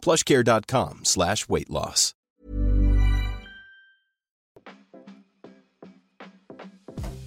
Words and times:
plushcare.com 0.00 1.00
slash 1.04 1.48
weight 1.48 1.70
loss. 1.70 2.14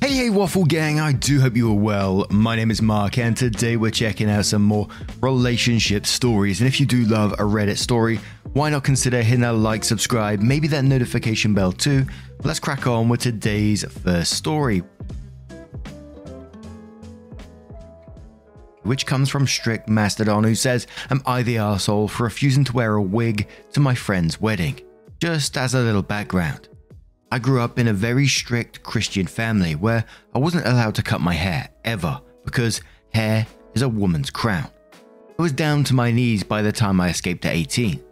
Hey, 0.04 0.16
hey, 0.16 0.30
Waffle 0.30 0.66
Gang, 0.66 1.00
I 1.00 1.14
do 1.14 1.40
hope 1.40 1.55
you 1.55 1.72
are 1.72 1.80
well. 1.80 2.28
My 2.30 2.58
name 2.58 2.72
is 2.72 2.81
Mark, 2.81 3.17
and 3.17 3.38
today 3.38 3.78
we're 3.78 3.90
checking 3.90 4.30
out 4.30 4.45
some 4.45 4.62
more 4.62 4.90
relationship 5.22 6.05
stories. 6.05 6.59
And 6.59 6.67
if 6.67 6.81
you 6.81 6.86
do 6.86 7.05
love 7.05 7.31
a 7.31 7.38
Reddit 7.38 7.78
story, 7.78 8.20
why 8.52 8.70
not 8.70 8.84
consider 8.84 9.22
hitting 9.22 9.40
that 9.42 9.53
like, 9.53 9.86
subscribe, 9.86 10.42
maybe 10.42 10.67
that 10.67 10.84
notification 10.84 11.53
bell 11.53 11.72
too? 11.72 12.05
Let's 12.44 12.59
crack 12.59 12.86
on 12.86 13.08
with 13.08 13.22
today's 13.22 13.86
first 14.03 14.34
story. 14.34 14.84
Which 18.84 19.05
comes 19.05 19.30
from 19.30 19.48
Strict 19.48 19.88
Mastodon, 19.88 20.44
who 20.44 20.55
says, 20.55 20.88
Am 21.10 21.22
I 21.26 21.42
the 21.44 21.55
arsehole 21.55 22.10
for 22.10 22.23
refusing 22.23 22.64
to 22.66 22.73
wear 22.73 22.96
a 22.96 23.02
wig 23.02 23.48
to 23.72 23.80
my 23.80 23.96
friend's 23.96 24.40
wedding? 24.40 24.80
Just 25.22 25.58
as 25.58 25.73
a 25.73 25.82
little 25.82 26.02
background. 26.02 26.68
I 27.32 27.40
grew 27.40 27.62
up 27.62 27.80
in 27.80 27.88
a 27.88 27.94
very 27.94 28.28
strict 28.28 28.84
Christian 28.84 29.26
family 29.26 29.73
where 29.76 30.06
I 30.36 30.39
wasn't 30.39 30.67
allowed 30.67 30.95
to 30.95 31.02
cut 31.02 31.22
my 31.22 31.34
hair 31.34 31.70
ever 31.84 32.22
because 32.45 32.81
hair 33.14 33.48
is 33.73 33.81
a 33.81 33.89
woman's 33.89 34.30
crown. 34.30 34.70
I 35.39 35.42
was 35.42 35.52
down 35.52 35.84
to 35.86 35.95
my 35.95 36.11
knees 36.11 36.44
by 36.44 36.61
the 36.61 36.72
time 36.72 37.02
I 37.02 37.09
escaped 37.09 37.45
at 37.45 37.56
18. 37.56 38.04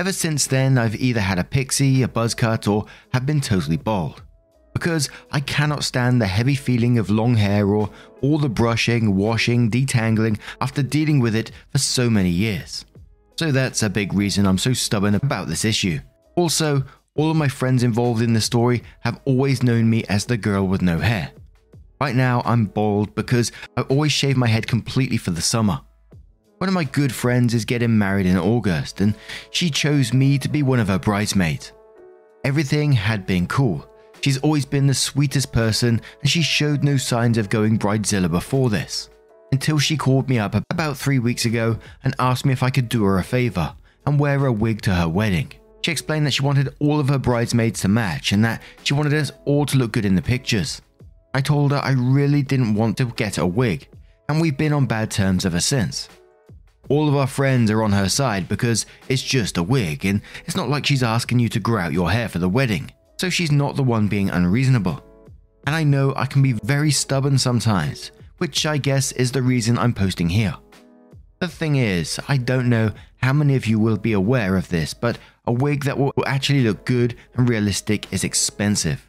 Ever 0.00 0.12
since 0.12 0.46
then, 0.46 0.78
I've 0.78 0.96
either 0.96 1.20
had 1.20 1.38
a 1.38 1.44
pixie, 1.44 2.02
a 2.02 2.08
buzz 2.08 2.34
cut, 2.34 2.66
or 2.66 2.86
have 3.12 3.26
been 3.26 3.40
totally 3.40 3.76
bald. 3.76 4.22
Because 4.80 5.10
I 5.30 5.40
cannot 5.40 5.84
stand 5.84 6.22
the 6.22 6.26
heavy 6.26 6.54
feeling 6.54 6.98
of 6.98 7.10
long 7.10 7.34
hair 7.34 7.66
or 7.66 7.90
all 8.22 8.38
the 8.38 8.48
brushing, 8.48 9.14
washing, 9.14 9.70
detangling 9.70 10.38
after 10.62 10.82
dealing 10.82 11.20
with 11.20 11.36
it 11.36 11.50
for 11.70 11.76
so 11.76 12.08
many 12.08 12.30
years. 12.30 12.86
So 13.38 13.52
that's 13.52 13.82
a 13.82 13.90
big 13.90 14.14
reason 14.14 14.46
I'm 14.46 14.56
so 14.56 14.72
stubborn 14.72 15.16
about 15.16 15.48
this 15.48 15.66
issue. 15.66 16.00
Also, 16.34 16.82
all 17.14 17.30
of 17.30 17.36
my 17.36 17.48
friends 17.48 17.82
involved 17.82 18.22
in 18.22 18.32
the 18.32 18.40
story 18.40 18.82
have 19.00 19.20
always 19.26 19.62
known 19.62 19.90
me 19.90 20.02
as 20.08 20.24
the 20.24 20.38
girl 20.38 20.66
with 20.66 20.80
no 20.80 20.98
hair. 20.98 21.30
Right 22.00 22.16
now, 22.16 22.40
I'm 22.46 22.64
bald 22.64 23.14
because 23.14 23.52
I 23.76 23.82
always 23.82 24.12
shave 24.12 24.38
my 24.38 24.46
head 24.46 24.66
completely 24.66 25.18
for 25.18 25.32
the 25.32 25.42
summer. 25.42 25.82
One 26.56 26.68
of 26.68 26.74
my 26.74 26.84
good 26.84 27.12
friends 27.12 27.52
is 27.52 27.66
getting 27.66 27.98
married 27.98 28.24
in 28.24 28.38
August, 28.38 29.02
and 29.02 29.14
she 29.50 29.68
chose 29.68 30.14
me 30.14 30.38
to 30.38 30.48
be 30.48 30.62
one 30.62 30.80
of 30.80 30.88
her 30.88 30.98
bridesmaids. 30.98 31.72
Everything 32.44 32.92
had 32.92 33.26
been 33.26 33.46
cool. 33.46 33.86
She's 34.20 34.38
always 34.38 34.66
been 34.66 34.86
the 34.86 34.94
sweetest 34.94 35.52
person, 35.52 36.00
and 36.20 36.30
she 36.30 36.42
showed 36.42 36.84
no 36.84 36.96
signs 36.96 37.38
of 37.38 37.48
going 37.48 37.78
bridezilla 37.78 38.30
before 38.30 38.70
this. 38.70 39.08
Until 39.52 39.78
she 39.78 39.96
called 39.96 40.28
me 40.28 40.38
up 40.38 40.54
about 40.70 40.96
three 40.96 41.18
weeks 41.18 41.44
ago 41.44 41.78
and 42.04 42.14
asked 42.18 42.44
me 42.44 42.52
if 42.52 42.62
I 42.62 42.70
could 42.70 42.88
do 42.88 43.04
her 43.04 43.18
a 43.18 43.24
favor 43.24 43.74
and 44.06 44.18
wear 44.18 44.46
a 44.46 44.52
wig 44.52 44.82
to 44.82 44.94
her 44.94 45.08
wedding. 45.08 45.52
She 45.82 45.90
explained 45.90 46.26
that 46.26 46.32
she 46.32 46.42
wanted 46.42 46.74
all 46.78 47.00
of 47.00 47.08
her 47.08 47.18
bridesmaids 47.18 47.80
to 47.80 47.88
match 47.88 48.32
and 48.32 48.44
that 48.44 48.62
she 48.84 48.94
wanted 48.94 49.14
us 49.14 49.32
all 49.46 49.64
to 49.66 49.78
look 49.78 49.92
good 49.92 50.04
in 50.04 50.14
the 50.14 50.22
pictures. 50.22 50.82
I 51.32 51.40
told 51.40 51.72
her 51.72 51.78
I 51.78 51.92
really 51.92 52.42
didn't 52.42 52.74
want 52.74 52.96
to 52.98 53.06
get 53.06 53.38
a 53.38 53.46
wig, 53.46 53.88
and 54.28 54.40
we've 54.40 54.58
been 54.58 54.72
on 54.72 54.86
bad 54.86 55.10
terms 55.10 55.46
ever 55.46 55.60
since. 55.60 56.08
All 56.88 57.08
of 57.08 57.16
our 57.16 57.26
friends 57.26 57.70
are 57.70 57.82
on 57.82 57.92
her 57.92 58.08
side 58.08 58.48
because 58.48 58.84
it's 59.08 59.22
just 59.22 59.56
a 59.56 59.62
wig, 59.62 60.04
and 60.04 60.20
it's 60.44 60.56
not 60.56 60.68
like 60.68 60.84
she's 60.84 61.04
asking 61.04 61.38
you 61.38 61.48
to 61.48 61.60
grow 61.60 61.80
out 61.80 61.92
your 61.92 62.10
hair 62.10 62.28
for 62.28 62.40
the 62.40 62.48
wedding, 62.48 62.92
so 63.20 63.28
she's 63.28 63.52
not 63.52 63.76
the 63.76 63.82
one 63.82 64.08
being 64.08 64.30
unreasonable. 64.30 65.04
And 65.66 65.76
I 65.76 65.84
know 65.84 66.14
I 66.16 66.24
can 66.24 66.40
be 66.40 66.52
very 66.64 66.90
stubborn 66.90 67.36
sometimes, 67.36 68.12
which 68.38 68.64
I 68.64 68.78
guess 68.78 69.12
is 69.12 69.30
the 69.30 69.42
reason 69.42 69.76
I'm 69.76 69.92
posting 69.92 70.30
here. 70.30 70.54
The 71.38 71.46
thing 71.46 71.76
is, 71.76 72.18
I 72.28 72.38
don't 72.38 72.70
know 72.70 72.92
how 73.18 73.34
many 73.34 73.56
of 73.56 73.66
you 73.66 73.78
will 73.78 73.98
be 73.98 74.14
aware 74.14 74.56
of 74.56 74.70
this, 74.70 74.94
but 74.94 75.18
a 75.46 75.52
wig 75.52 75.84
that 75.84 75.98
will 75.98 76.14
actually 76.24 76.62
look 76.62 76.86
good 76.86 77.14
and 77.34 77.46
realistic 77.46 78.10
is 78.10 78.24
expensive. 78.24 79.06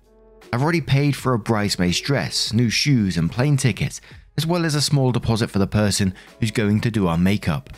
I've 0.51 0.61
already 0.61 0.81
paid 0.81 1.16
for 1.16 1.33
a 1.33 1.39
bridesmaid's 1.39 2.01
dress, 2.01 2.51
new 2.51 2.69
shoes, 2.69 3.16
and 3.16 3.31
plane 3.31 3.55
tickets, 3.55 4.01
as 4.38 4.45
well 4.45 4.66
as 4.66 4.75
a 4.75 4.81
small 4.81 5.13
deposit 5.13 5.49
for 5.49 5.59
the 5.59 5.67
person 5.67 6.13
who's 6.41 6.51
going 6.51 6.81
to 6.81 6.91
do 6.91 7.07
our 7.07 7.17
makeup. 7.17 7.69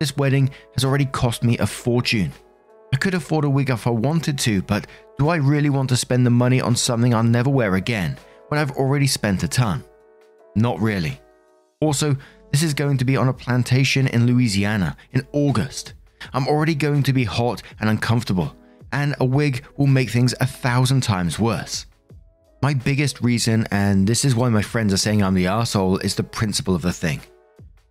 This 0.00 0.16
wedding 0.16 0.48
has 0.72 0.86
already 0.86 1.04
cost 1.04 1.44
me 1.44 1.58
a 1.58 1.66
fortune. 1.66 2.32
I 2.96 2.98
could 2.98 3.12
afford 3.12 3.44
a 3.44 3.50
wig 3.50 3.68
if 3.68 3.86
I 3.86 3.90
wanted 3.90 4.38
to, 4.38 4.62
but 4.62 4.86
do 5.18 5.28
I 5.28 5.36
really 5.36 5.68
want 5.68 5.90
to 5.90 5.98
spend 5.98 6.24
the 6.24 6.30
money 6.30 6.62
on 6.62 6.74
something 6.74 7.12
I'll 7.12 7.22
never 7.22 7.50
wear 7.50 7.74
again 7.74 8.16
when 8.48 8.58
I've 8.58 8.70
already 8.70 9.06
spent 9.06 9.42
a 9.42 9.48
ton? 9.48 9.84
Not 10.54 10.80
really. 10.80 11.20
Also, 11.80 12.16
this 12.52 12.62
is 12.62 12.72
going 12.72 12.96
to 12.96 13.04
be 13.04 13.14
on 13.14 13.28
a 13.28 13.34
plantation 13.34 14.06
in 14.06 14.26
Louisiana 14.26 14.96
in 15.12 15.26
August. 15.32 15.92
I'm 16.32 16.48
already 16.48 16.74
going 16.74 17.02
to 17.02 17.12
be 17.12 17.24
hot 17.24 17.60
and 17.80 17.90
uncomfortable, 17.90 18.56
and 18.92 19.14
a 19.20 19.26
wig 19.26 19.66
will 19.76 19.88
make 19.88 20.08
things 20.08 20.34
a 20.40 20.46
thousand 20.46 21.02
times 21.02 21.38
worse. 21.38 21.84
My 22.62 22.72
biggest 22.72 23.20
reason, 23.20 23.66
and 23.70 24.06
this 24.06 24.24
is 24.24 24.34
why 24.34 24.48
my 24.48 24.62
friends 24.62 24.94
are 24.94 24.96
saying 24.96 25.22
I'm 25.22 25.34
the 25.34 25.48
asshole, 25.48 25.98
is 25.98 26.14
the 26.14 26.22
principle 26.22 26.74
of 26.74 26.80
the 26.80 26.94
thing. 26.94 27.20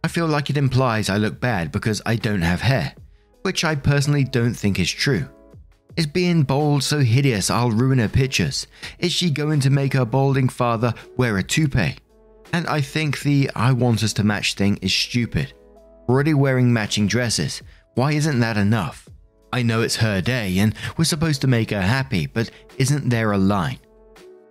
I 0.03 0.07
feel 0.07 0.25
like 0.25 0.49
it 0.49 0.57
implies 0.57 1.11
I 1.11 1.17
look 1.17 1.39
bad 1.39 1.71
because 1.71 2.01
I 2.07 2.15
don't 2.15 2.41
have 2.41 2.61
hair, 2.61 2.95
which 3.45 3.63
I 3.63 3.75
personally 3.75 4.23
don't 4.23 4.55
think 4.55 4.79
is 4.79 4.89
true. 4.89 5.29
Is 5.95 6.07
being 6.07 6.41
bald 6.41 6.81
so 6.81 6.97
hideous 6.97 7.51
I'll 7.51 7.69
ruin 7.69 7.99
her 7.99 8.09
pictures? 8.09 8.65
Is 8.97 9.11
she 9.11 9.29
going 9.29 9.59
to 9.59 9.69
make 9.69 9.93
her 9.93 10.03
balding 10.03 10.49
father 10.49 10.95
wear 11.15 11.37
a 11.37 11.43
toupee? 11.43 11.95
And 12.53 12.65
I 12.65 12.81
think 12.81 13.19
the 13.19 13.51
I 13.55 13.71
want 13.71 14.01
us 14.01 14.13
to 14.13 14.23
match 14.23 14.55
thing 14.55 14.77
is 14.81 14.91
stupid. 14.91 15.53
Already 16.09 16.33
wearing 16.33 16.73
matching 16.73 17.05
dresses, 17.05 17.61
why 17.93 18.13
isn't 18.13 18.39
that 18.39 18.57
enough? 18.57 19.07
I 19.53 19.61
know 19.61 19.83
it's 19.83 19.97
her 19.97 20.21
day 20.21 20.57
and 20.57 20.73
we're 20.97 21.05
supposed 21.05 21.41
to 21.41 21.47
make 21.47 21.69
her 21.69 21.81
happy, 21.81 22.25
but 22.25 22.49
isn't 22.79 23.09
there 23.09 23.31
a 23.31 23.37
line? 23.37 23.77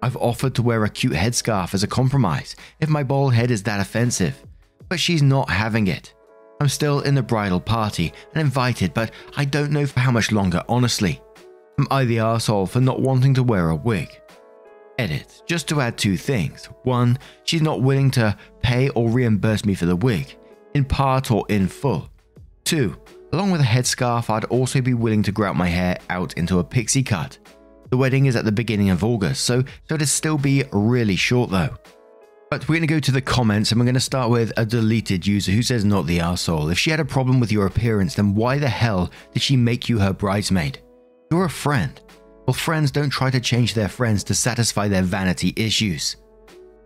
I've 0.03 0.17
offered 0.19 0.55
to 0.55 0.63
wear 0.63 0.85
a 0.85 0.89
cute 0.89 1.15
headscarf 1.15 1.75
as 1.75 1.83
a 1.83 1.89
compromise 1.89 2.55
if 2.79 2.89
my 2.89 3.03
bald 3.03 3.35
head 3.35 3.51
is 3.51 3.65
that 3.65 3.81
offensive, 3.81 4.41
but 4.89 5.01
she's 5.01 5.21
not 5.21 5.51
having 5.51 5.89
it. 5.89 6.15
I'm 6.61 6.69
still 6.69 7.01
in 7.01 7.15
the 7.15 7.23
bridal 7.23 7.61
party 7.61 8.13
and 8.33 8.41
invited, 8.41 8.95
but 8.95 9.11
I 9.37 9.45
don't 9.45 9.73
know 9.73 9.87
for 9.87 10.01
how 10.01 10.11
much 10.11 10.33
longer, 10.33 10.63
honestly. 10.69 11.21
Am 11.79 11.87
I 11.91 12.05
the 12.05 12.21
asshole 12.21 12.67
for 12.67 12.81
not 12.81 13.01
wanting 13.01 13.35
to 13.35 13.43
wear 13.43 13.71
a 13.71 13.77
wig? 13.77 14.09
Edit, 14.99 15.43
just 15.47 15.69
to 15.69 15.81
add 15.81 15.99
two 15.99 16.17
things. 16.17 16.67
One, 16.85 17.19
she's 17.43 17.63
not 17.63 17.83
willing 17.83 18.11
to 18.13 18.37
pay 18.63 18.89
or 18.91 19.09
reimburse 19.09 19.65
me 19.65 19.75
for 19.75 19.87
the 19.87 19.97
wig, 19.97 20.37
in 20.75 20.85
part 20.85 21.31
or 21.33 21.45
in 21.49 21.67
full. 21.67 22.09
Two, 22.63 22.97
Along 23.35 23.51
with 23.51 23.63
a 23.63 23.65
headscarf, 23.65 24.31
I'd 24.31 24.45
also 24.45 24.81
be 24.81 24.95
willing 24.95 25.25
to 25.25 25.33
grow 25.33 25.49
out 25.49 25.57
my 25.57 25.67
hair 25.67 25.99
out 26.09 26.35
into 26.35 26.61
a 26.61 26.65
pixie 26.65 27.03
cut. 27.03 27.37
The 27.91 27.97
wedding 27.97 28.27
is 28.27 28.37
at 28.37 28.45
the 28.45 28.53
beginning 28.53 28.91
of 28.91 29.03
August, 29.03 29.43
so, 29.43 29.65
so 29.89 29.97
it'd 29.97 30.09
still 30.09 30.39
be 30.39 30.63
really 30.71 31.17
short 31.17 31.51
though. 31.51 31.77
But 32.55 32.69
we're 32.69 32.77
going 32.77 32.83
to 32.83 32.95
go 32.95 33.01
to 33.01 33.11
the 33.11 33.21
comments 33.21 33.73
and 33.73 33.81
we're 33.81 33.85
going 33.85 33.95
to 33.95 34.01
start 34.01 34.31
with 34.31 34.53
a 34.57 34.65
deleted 34.65 35.27
user 35.27 35.51
who 35.51 35.61
says 35.61 35.85
not 35.85 36.07
the 36.07 36.19
arsehole. 36.19 36.71
If 36.71 36.79
she 36.79 36.93
had 36.93 37.01
a 37.01 37.05
problem 37.05 37.41
with 37.41 37.51
your 37.51 37.67
appearance, 37.67 38.15
then 38.15 38.37
why 38.37 38.59
the 38.61 38.69
hell 38.69 39.11
did 39.33 39.43
she 39.43 39.57
make 39.57 39.89
you 39.89 39.99
her 39.99 40.13
bridesmaid? 40.13 40.79
You're 41.33 41.47
a 41.47 41.51
friend. 41.51 42.01
Well, 42.47 42.55
friends 42.55 42.93
don't 42.93 43.11
try 43.11 43.29
to 43.31 43.41
change 43.41 43.75
their 43.75 43.89
friends 43.89 44.23
to 44.25 44.37
satisfy 44.37 44.87
their 44.87 45.03
vanity 45.03 45.53
issues. 45.57 46.15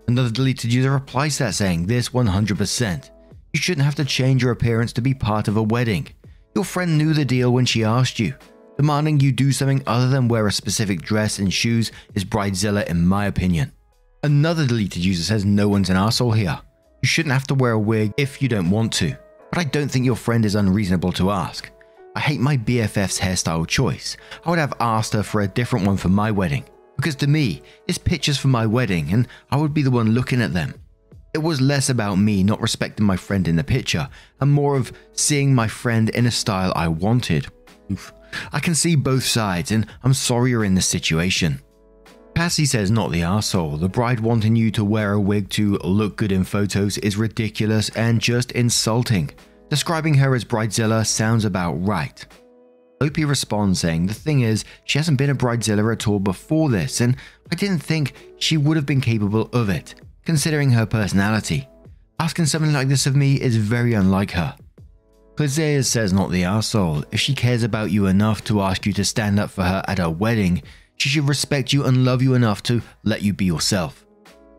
Another 0.07 0.31
deleted 0.31 0.73
user 0.73 0.91
replies 0.91 1.37
to 1.37 1.45
that 1.45 1.55
saying 1.55 1.85
this 1.85 2.09
100%. 2.09 3.11
You 3.53 3.61
shouldn't 3.61 3.85
have 3.85 3.97
to 3.97 4.07
change 4.07 4.43
your 4.43 4.53
appearance 4.53 4.95
to 4.95 5.03
be 5.03 5.13
part 5.13 5.49
of 5.49 5.59
a 5.59 5.63
wedding. 5.63 6.09
Your 6.55 6.65
friend 6.65 6.97
knew 6.97 7.13
the 7.13 7.27
deal 7.27 7.53
when 7.53 7.67
she 7.67 7.85
asked 7.85 8.19
you. 8.19 8.35
Demanding 8.79 9.21
you 9.21 9.33
do 9.33 9.53
something 9.53 9.83
other 9.87 10.09
than 10.09 10.29
wear 10.29 10.47
a 10.47 10.51
specific 10.51 11.03
dress 11.03 11.39
and 11.39 11.53
shoes 11.53 11.93
is 12.15 12.25
bridezilla, 12.25 12.87
in 12.87 13.07
my 13.07 13.27
opinion. 13.27 13.73
Another 14.25 14.67
deleted 14.67 15.05
user 15.05 15.23
says 15.23 15.45
no 15.45 15.69
one's 15.69 15.91
an 15.91 15.97
asshole 15.97 16.33
here. 16.33 16.61
You 17.03 17.07
shouldn't 17.07 17.33
have 17.33 17.47
to 17.47 17.55
wear 17.55 17.73
a 17.73 17.79
wig 17.79 18.13
if 18.17 18.43
you 18.43 18.49
don't 18.49 18.71
want 18.71 18.93
to, 18.95 19.17
but 19.51 19.61
I 19.61 19.65
don't 19.65 19.89
think 19.89 20.05
your 20.05 20.17
friend 20.17 20.45
is 20.45 20.57
unreasonable 20.57 21.13
to 21.13 21.31
ask. 21.31 21.71
I 22.17 22.21
hate 22.21 22.41
my 22.41 22.57
BFF's 22.57 23.21
hairstyle 23.21 23.65
choice. 23.65 24.17
I 24.45 24.51
would 24.51 24.59
have 24.59 24.75
asked 24.81 25.13
her 25.13 25.23
for 25.23 25.43
a 25.43 25.49
different 25.49 25.87
one 25.87 25.97
for 25.97 26.09
my 26.09 26.33
wedding, 26.33 26.65
because 26.97 27.15
to 27.17 27.29
me, 27.29 27.63
it's 27.87 27.97
pictures 27.97 28.37
for 28.37 28.49
my 28.49 28.67
wedding 28.67 29.13
and 29.13 29.29
I 29.53 29.57
would 29.57 29.73
be 29.73 29.83
the 29.83 29.91
one 29.93 30.11
looking 30.11 30.43
at 30.43 30.53
them. 30.53 30.75
It 31.33 31.39
was 31.39 31.61
less 31.61 31.89
about 31.89 32.17
me 32.17 32.43
not 32.43 32.61
respecting 32.61 33.07
my 33.07 33.17
friend 33.17 33.47
in 33.47 33.55
the 33.55 33.63
picture 33.63 34.09
and 34.41 34.51
more 34.51 34.77
of 34.77 34.93
seeing 35.13 35.55
my 35.55 35.69
friend 35.69 36.09
in 36.09 36.27
a 36.27 36.31
style 36.33 36.73
I 36.75 36.89
wanted. 36.89 37.47
Oof. 37.93 38.13
I 38.53 38.59
can 38.59 38.75
see 38.75 38.97
both 38.97 39.25
sides, 39.25 39.71
and 39.71 39.87
I'm 40.03 40.13
sorry 40.13 40.51
you're 40.51 40.65
in 40.65 40.75
this 40.75 40.87
situation. 40.87 41.63
Passy 42.39 42.67
says 42.67 42.89
not 42.89 43.11
the 43.11 43.23
arsehole. 43.23 43.81
The 43.81 43.89
bride 43.89 44.21
wanting 44.21 44.55
you 44.55 44.71
to 44.71 44.85
wear 44.85 45.13
a 45.13 45.21
wig 45.21 45.51
to 45.51 45.77
look 45.79 46.15
good 46.15 46.31
in 46.31 46.45
photos 46.45 46.97
is 46.99 47.17
ridiculous 47.17 47.89
and 47.97 48.21
just 48.21 48.53
insulting. 48.53 49.31
Describing 49.71 50.15
her 50.15 50.37
as 50.37 50.45
bridezilla 50.45 51.05
sounds 51.05 51.45
about 51.45 51.73
right. 51.85 52.25
Opie 53.01 53.25
responds 53.25 53.81
saying 53.81 54.07
the 54.07 54.15
thing 54.15 54.43
is, 54.43 54.65
she 54.85 55.01
hasn't 55.01 55.19
been 55.19 55.31
a 55.31 55.35
bridezilla 55.35 55.93
at 55.93 56.07
all 56.07 56.21
before 56.21 56.69
this, 56.69 57.01
and 57.01 57.17
I 57.51 57.57
didn't 57.57 57.81
think 57.81 58.13
she 58.39 58.57
would 58.57 58.77
have 58.77 58.87
been 58.87 59.01
capable 59.01 59.51
of 59.53 59.69
it, 59.69 59.97
considering 60.25 60.71
her 60.71 60.87
personality. 60.87 61.67
Asking 62.21 62.47
something 62.47 62.73
like 62.73 62.87
this 62.87 63.07
of 63.07 63.17
me 63.17 63.35
is 63.41 63.57
very 63.57 63.95
unlike 63.95 64.31
her. 64.31 64.57
Hosea 65.37 65.83
says 65.83 66.13
not 66.13 66.31
the 66.31 66.43
arsehole. 66.43 67.05
If 67.11 67.19
she 67.19 67.35
cares 67.35 67.65
about 67.65 67.91
you 67.91 68.07
enough 68.07 68.45
to 68.45 68.61
ask 68.61 68.87
you 68.87 68.93
to 68.93 69.05
stand 69.05 69.41
up 69.41 69.51
for 69.51 69.65
her 69.65 69.83
at 69.89 69.99
her 69.99 70.11
wedding, 70.11 70.63
she 70.99 71.09
should 71.09 71.29
respect 71.29 71.73
you 71.73 71.85
and 71.85 72.05
love 72.05 72.23
you 72.23 72.35
enough 72.35 72.63
to 72.65 72.83
let 73.05 73.23
you 73.23 73.33
be 73.33 73.45
yourself. 73.45 74.05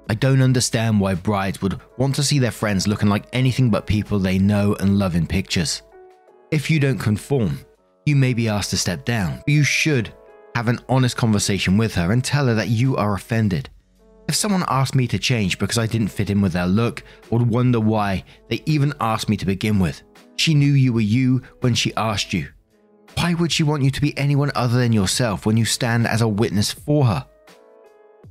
I 0.10 0.16
don't 0.16 0.42
understand 0.42 1.00
why 1.00 1.14
brides 1.14 1.62
would 1.62 1.80
want 1.98 2.16
to 2.16 2.24
see 2.24 2.40
their 2.40 2.50
friends 2.50 2.88
looking 2.88 3.10
like 3.10 3.28
anything 3.32 3.70
but 3.70 3.86
people 3.86 4.18
they 4.18 4.40
know 4.40 4.76
and 4.80 4.98
love 4.98 5.16
in 5.16 5.28
pictures. 5.28 5.84
If 6.50 6.72
you 6.72 6.80
don't 6.80 6.98
conform, 6.98 7.60
you 8.06 8.16
may 8.16 8.34
be 8.34 8.48
asked 8.48 8.72
to 8.72 8.78
step 8.78 9.06
down, 9.06 9.38
but 9.46 9.50
you 9.50 9.64
should 9.64 10.12
have 10.56 10.68
an 10.68 10.80
honest 10.90 11.16
conversation 11.16 11.78
with 11.78 11.94
her 11.94 12.12
and 12.12 12.24
tell 12.24 12.48
her 12.48 12.56
that 12.56 12.70
you 12.70 12.96
are 12.96 13.14
offended. 13.14 13.70
If 14.28 14.36
someone 14.36 14.64
asked 14.68 14.96
me 14.96 15.08
to 15.08 15.20
change 15.20 15.60
because 15.60 15.78
I 15.78 15.88
didn't 15.88 16.08
fit 16.08 16.30
in 16.30 16.42
with 16.42 16.54
their 16.54 16.68
look, 16.68 17.04
I 17.24 17.36
would 17.36 17.48
wonder 17.48 17.80
why 17.80 18.24
they 18.48 18.64
even 18.66 18.94
asked 19.00 19.30
me 19.30 19.38
to 19.38 19.46
begin 19.46 19.80
with. 19.80 20.02
She 20.38 20.54
knew 20.54 20.72
you 20.74 20.94
were 20.94 21.02
you 21.02 21.42
when 21.62 21.76
she 21.76 21.94
asked 21.96 22.34
you. 22.34 22.48
Why 23.16 23.34
would 23.34 23.52
she 23.52 23.64
want 23.64 23.84
you 23.84 23.92
to 23.92 24.02
be 24.02 24.18
anyone 24.18 24.52
other 24.56 24.78
than 24.78 24.94
yourself 24.94 25.46
when 25.46 25.58
you 25.58 25.66
stand 25.66 26.08
as 26.08 26.22
a 26.22 26.28
witness 26.28 26.72
for 26.72 27.06
her? 27.06 27.26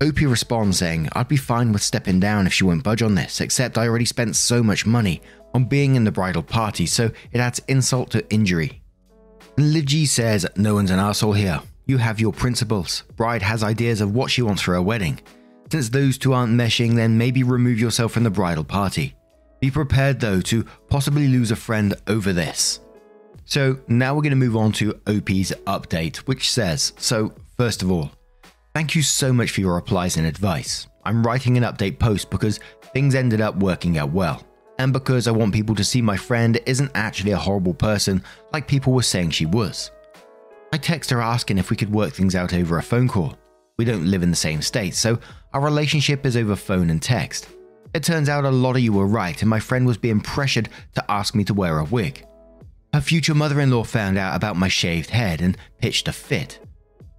Opie 0.01 0.27
responds 0.27 0.79
saying, 0.79 1.09
I'd 1.15 1.29
be 1.29 1.37
fine 1.37 1.73
with 1.73 1.83
stepping 1.83 2.21
down 2.21 2.47
if 2.47 2.53
she 2.53 2.65
won't 2.65 2.85
budge 2.85 3.03
on 3.03 3.15
this, 3.17 3.41
except 3.41 3.77
I 3.77 3.89
already 3.89 4.05
spent 4.05 4.37
so 4.37 4.63
much 4.63 4.87
money 4.87 5.21
on 5.55 5.65
being 5.65 5.97
in 5.97 6.05
the 6.05 6.13
bridal 6.13 6.43
party, 6.43 6.87
so 6.87 7.11
it 7.33 7.41
adds 7.41 7.61
insult 7.69 8.11
to 8.13 8.29
injury. 8.31 8.81
And 9.57 10.09
says, 10.09 10.47
No 10.57 10.75
one's 10.75 10.93
an 10.93 11.01
asshole 11.01 11.33
here. 11.33 11.61
You 11.87 11.97
have 11.99 12.21
your 12.21 12.33
principles. 12.33 13.03
Bride 13.17 13.43
has 13.43 13.65
ideas 13.65 14.01
of 14.01 14.15
what 14.15 14.31
she 14.31 14.43
wants 14.43 14.63
for 14.63 14.75
her 14.75 14.83
wedding. 14.83 15.19
Since 15.73 15.89
those 15.89 16.17
two 16.17 16.33
aren't 16.33 16.53
meshing, 16.53 16.95
then 16.95 17.19
maybe 17.19 17.43
remove 17.43 17.81
yourself 17.81 18.13
from 18.13 18.23
the 18.23 18.31
bridal 18.31 18.63
party. 18.63 19.17
Be 19.61 19.71
prepared 19.71 20.21
though 20.21 20.41
to 20.43 20.65
possibly 20.89 21.27
lose 21.27 21.51
a 21.51 21.57
friend 21.57 21.95
over 22.07 22.33
this. 22.33 22.81
So 23.49 23.79
now 23.89 24.15
we're 24.15 24.21
going 24.21 24.31
to 24.33 24.37
move 24.37 24.59
on 24.59 24.73
to 24.73 24.91
OP's 25.07 25.53
update, 25.67 26.19
which 26.19 26.51
says 26.51 26.93
So, 26.99 27.33
first 27.57 27.83
of 27.83 27.91
all, 27.91 28.11
thank 28.75 28.95
you 28.95 29.01
so 29.01 29.33
much 29.33 29.53
for 29.53 29.63
your 29.63 29.77
replies 29.77 30.19
and 30.19 30.27
advice. 30.27 30.87
I'm 31.07 31.27
writing 31.27 31.57
an 31.57 31.65
update 31.65 31.99
post 31.99 32.29
because 32.29 32.61
things 32.93 33.15
ended 33.15 33.41
up 33.41 33.57
working 33.57 33.97
out 33.97 34.13
well, 34.13 34.47
and 34.79 34.93
because 34.93 35.27
I 35.27 35.31
want 35.31 35.55
people 35.55 35.75
to 35.77 35.83
see 35.83 36.03
my 36.03 36.15
friend 36.19 36.61
isn't 36.67 36.91
actually 36.95 37.31
a 37.31 37.39
horrible 37.39 37.73
person 37.73 38.23
like 38.53 38.69
people 38.69 38.93
were 38.93 39.03
saying 39.03 39.31
she 39.31 39.47
was. 39.47 39.93
I 40.71 40.77
text 40.77 41.09
her 41.09 41.23
asking 41.23 41.57
if 41.57 41.71
we 41.71 41.77
could 41.77 41.91
work 41.91 42.13
things 42.13 42.35
out 42.35 42.53
over 42.53 42.77
a 42.77 42.83
phone 42.83 43.09
call. 43.09 43.39
We 43.79 43.87
don't 43.87 44.11
live 44.11 44.23
in 44.23 44.29
the 44.29 44.37
same 44.37 44.61
state, 44.61 44.95
so 44.95 45.19
our 45.55 45.63
relationship 45.63 46.27
is 46.27 46.37
over 46.37 46.55
phone 46.55 46.91
and 46.91 47.01
text. 47.01 47.49
It 47.95 48.03
turns 48.03 48.29
out 48.29 48.45
a 48.45 48.51
lot 48.51 48.77
of 48.77 48.83
you 48.83 48.93
were 48.93 49.07
right, 49.07 49.41
and 49.41 49.49
my 49.49 49.59
friend 49.59 49.87
was 49.87 49.97
being 49.97 50.21
pressured 50.21 50.69
to 50.97 51.11
ask 51.11 51.35
me 51.35 51.45
to 51.45 51.55
wear 51.55 51.79
a 51.79 51.85
wig. 51.85 52.27
Her 52.95 53.01
future 53.01 53.35
mother 53.35 53.61
in 53.61 53.71
law 53.71 53.85
found 53.85 54.17
out 54.17 54.35
about 54.35 54.57
my 54.57 54.69
shaved 54.69 55.11
head 55.11 55.41
and 55.41 55.57
pitched 55.79 56.09
a 56.09 56.13
fit. 56.13 56.59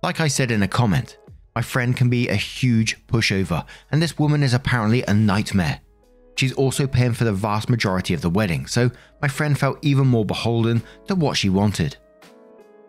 Like 0.02 0.20
I 0.20 0.28
said 0.28 0.52
in 0.52 0.64
a 0.64 0.68
comment, 0.68 1.18
my 1.56 1.62
friend 1.62 1.96
can 1.96 2.10
be 2.10 2.28
a 2.28 2.36
huge 2.36 3.06
pushover, 3.08 3.66
and 3.92 4.02
this 4.02 4.18
woman 4.18 4.44
is 4.44 4.54
apparently 4.54 5.04
a 5.04 5.14
nightmare. 5.14 5.82
She's 6.38 6.54
also 6.54 6.88
paying 6.88 7.14
for 7.14 7.26
the 7.26 7.34
vast 7.34 7.70
majority 7.70 8.14
of 8.14 8.22
the 8.22 8.30
wedding, 8.30 8.66
so 8.66 8.90
my 9.22 9.28
friend 9.28 9.60
felt 9.60 9.78
even 9.82 10.08
more 10.08 10.26
beholden 10.26 10.82
to 11.08 11.16
what 11.16 11.38
she 11.38 11.50
wanted. 11.50 11.98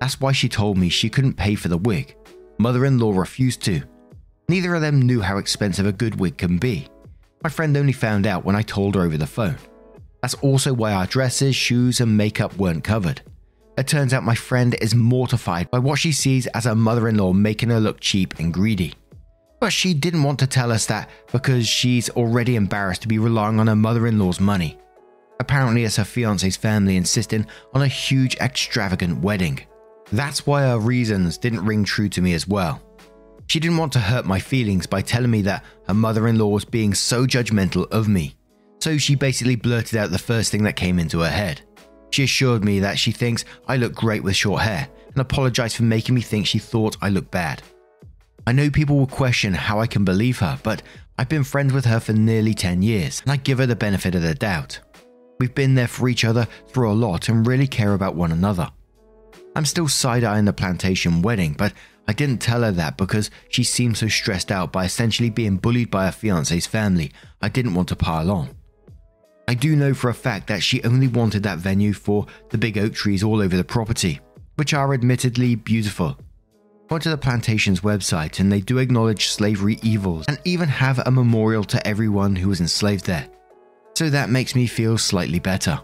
That's 0.01 0.21
why 0.21 0.33
she 0.33 0.49
told 0.49 0.79
me 0.79 0.89
she 0.89 1.11
couldn't 1.11 1.35
pay 1.35 1.57
for 1.57 1.69
the 1.69 1.77
wig. 1.77 2.17
Mother 2.59 2.85
in 2.87 2.99
law 2.99 3.13
refused 3.13 3.63
to. 3.65 3.83
Neither 4.49 4.75
of 4.75 4.81
them 4.81 5.03
knew 5.03 5.21
how 5.21 5.39
expensive 5.39 5.87
a 5.87 5.93
good 5.93 6.19
wig 6.19 6.39
can 6.39 6.59
be. 6.59 6.87
My 7.43 7.51
friend 7.51 7.77
only 7.77 7.93
found 7.93 8.27
out 8.27 8.45
when 8.45 8.57
I 8.57 8.63
told 8.63 8.95
her 8.95 9.03
over 9.03 9.19
the 9.19 9.27
phone. 9.27 9.59
That's 10.23 10.35
also 10.35 10.73
why 10.73 10.93
our 10.93 11.07
dresses, 11.07 11.57
shoes, 11.57 12.01
and 12.01 12.17
makeup 12.17 12.57
weren't 12.57 12.85
covered. 12.85 13.23
It 13.79 13.87
turns 13.87 14.13
out 14.13 14.25
my 14.25 14.35
friend 14.35 14.77
is 14.81 14.95
mortified 14.95 15.71
by 15.71 15.79
what 15.79 15.99
she 15.99 16.13
sees 16.13 16.47
as 16.49 16.65
her 16.65 16.75
mother 16.75 17.09
in 17.09 17.17
law 17.17 17.33
making 17.33 17.71
her 17.71 17.81
look 17.81 18.01
cheap 18.01 18.39
and 18.39 18.53
greedy. 18.53 18.95
But 19.61 19.73
she 19.73 19.95
didn't 19.95 20.23
want 20.23 20.39
to 20.41 20.47
tell 20.47 20.73
us 20.73 20.87
that 20.87 21.09
because 21.33 21.67
she's 21.67 22.11
already 22.11 22.57
embarrassed 22.57 23.03
to 23.03 23.09
be 23.09 23.19
relying 23.19 23.61
on 23.61 23.67
her 23.67 23.77
mother 23.77 24.07
in 24.07 24.19
law's 24.19 24.41
money. 24.41 24.79
Apparently, 25.39 25.85
it's 25.85 25.97
her 25.97 26.05
fiance's 26.05 26.57
family 26.57 26.97
insisting 26.97 27.47
on 27.73 27.83
a 27.83 27.89
huge, 27.89 28.37
extravagant 28.37 29.23
wedding. 29.23 29.61
That's 30.13 30.47
why 30.47 30.63
her 30.63 30.79
reasons 30.79 31.39
didn't 31.39 31.65
ring 31.65 31.85
true 31.85 32.09
to 32.11 32.21
me 32.21 32.35
as 32.35 32.47
well. 32.47 32.83
She 33.47 33.61
didn't 33.61 33.79
want 33.79 33.93
to 33.95 34.01
hurt 34.01 34.27
my 34.27 34.39
feelings 34.39 34.87
by 34.87 35.03
telling 35.03 35.31
me 35.31 35.43
that 35.43 35.65
her 35.87 35.95
mother 35.95 36.29
in 36.29 36.39
law 36.39 36.49
was 36.49 36.65
being 36.65 36.95
so 36.95 37.27
judgmental 37.27 37.91
of 37.91 38.09
me. 38.09 38.37
So 38.81 38.97
she 38.99 39.15
basically 39.15 39.57
blurted 39.57 39.99
out 39.99 40.11
the 40.11 40.19
first 40.19 40.51
thing 40.51 40.65
that 40.65 40.77
came 40.77 40.99
into 40.99 41.21
her 41.21 41.31
head. 41.31 41.63
She 42.11 42.25
assured 42.25 42.65
me 42.65 42.81
that 42.81 42.99
she 42.99 43.13
thinks 43.13 43.45
I 43.69 43.77
look 43.77 43.95
great 43.95 44.25
with 44.25 44.35
short 44.35 44.63
hair 44.63 44.89
and 45.09 45.19
apologized 45.19 45.77
for 45.77 45.85
making 45.85 46.15
me 46.15 46.23
think 46.23 46.47
she 46.47 46.59
thought 46.59 46.97
I 47.01 47.09
looked 47.09 47.31
bad. 47.31 47.63
I 48.47 48.53
know 48.53 48.71
people 48.71 48.97
will 48.97 49.07
question 49.07 49.53
how 49.53 49.81
I 49.81 49.87
can 49.87 50.05
believe 50.05 50.39
her, 50.39 50.59
but 50.63 50.83
I've 51.19 51.29
been 51.29 51.45
friends 51.45 51.73
with 51.73 51.85
her 51.85 52.01
for 52.01 52.15
nearly 52.15 52.55
10 52.55 52.83
years 52.83 53.21
and 53.21 53.31
I 53.31 53.37
give 53.37 53.59
her 53.59 53.67
the 53.67 53.77
benefit 53.77 54.15
of 54.15 54.23
the 54.23 54.35
doubt. 54.35 54.81
We've 55.39 55.55
been 55.55 55.75
there 55.75 55.89
for 55.89 56.09
each 56.09 56.25
other 56.25 56.49
through 56.69 56.91
a 56.91 56.95
lot 56.95 57.29
and 57.29 57.47
really 57.47 57.67
care 57.67 57.95
about 57.95 58.15
one 58.15 58.33
another. 58.33 58.71
I'm 59.55 59.65
still 59.67 59.89
side 59.89 60.25
eyeing 60.25 60.47
the 60.47 60.53
plantation 60.53 61.23
wedding, 61.23 61.53
but 61.53 61.73
I 62.09 62.13
didn't 62.13 62.39
tell 62.39 62.63
her 62.63 62.73
that 62.73 62.97
because 62.97 63.31
she 63.51 63.63
seemed 63.63 63.97
so 63.99 64.09
stressed 64.09 64.51
out 64.51 64.73
by 64.73 64.85
essentially 64.85 65.31
being 65.31 65.59
bullied 65.59 65.91
by 65.91 66.07
her 66.07 66.13
fiance's 66.13 66.67
family. 66.67 67.13
I 67.43 67.49
didn't 67.49 67.75
want 67.75 67.89
to 67.89 67.97
pile 67.97 68.31
on. 68.31 68.57
I 69.51 69.55
do 69.55 69.75
know 69.75 69.95
for 69.95 70.11
a 70.11 70.15
fact 70.15 70.47
that 70.47 70.63
she 70.63 70.81
only 70.85 71.09
wanted 71.09 71.43
that 71.43 71.59
venue 71.59 71.93
for 71.93 72.25
the 72.51 72.57
big 72.57 72.79
oak 72.79 72.95
trees 72.95 73.25
all 73.25 73.43
over 73.43 73.57
the 73.57 73.65
property, 73.65 74.21
which 74.55 74.75
are 74.75 74.95
admittedly 74.95 75.57
beautiful. 75.57 76.17
Went 76.89 77.03
to 77.03 77.11
the 77.11 77.19
plantation's 77.19 77.81
website 77.81 78.39
and 78.39 78.53
they 78.53 78.61
do 78.61 78.79
acknowledge 78.79 79.27
slavery 79.27 79.81
evils 79.83 80.27
and 80.29 80.39
even 80.45 80.69
have 80.69 81.01
a 81.01 81.11
memorial 81.11 81.65
to 81.65 81.85
everyone 81.85 82.37
who 82.37 82.49
was 82.49 82.61
enslaved 82.61 83.07
there. 83.07 83.27
So 83.97 84.09
that 84.09 84.31
makes 84.31 84.55
me 84.55 84.69
feel 84.69 84.97
slightly 84.97 85.41
better. 85.41 85.81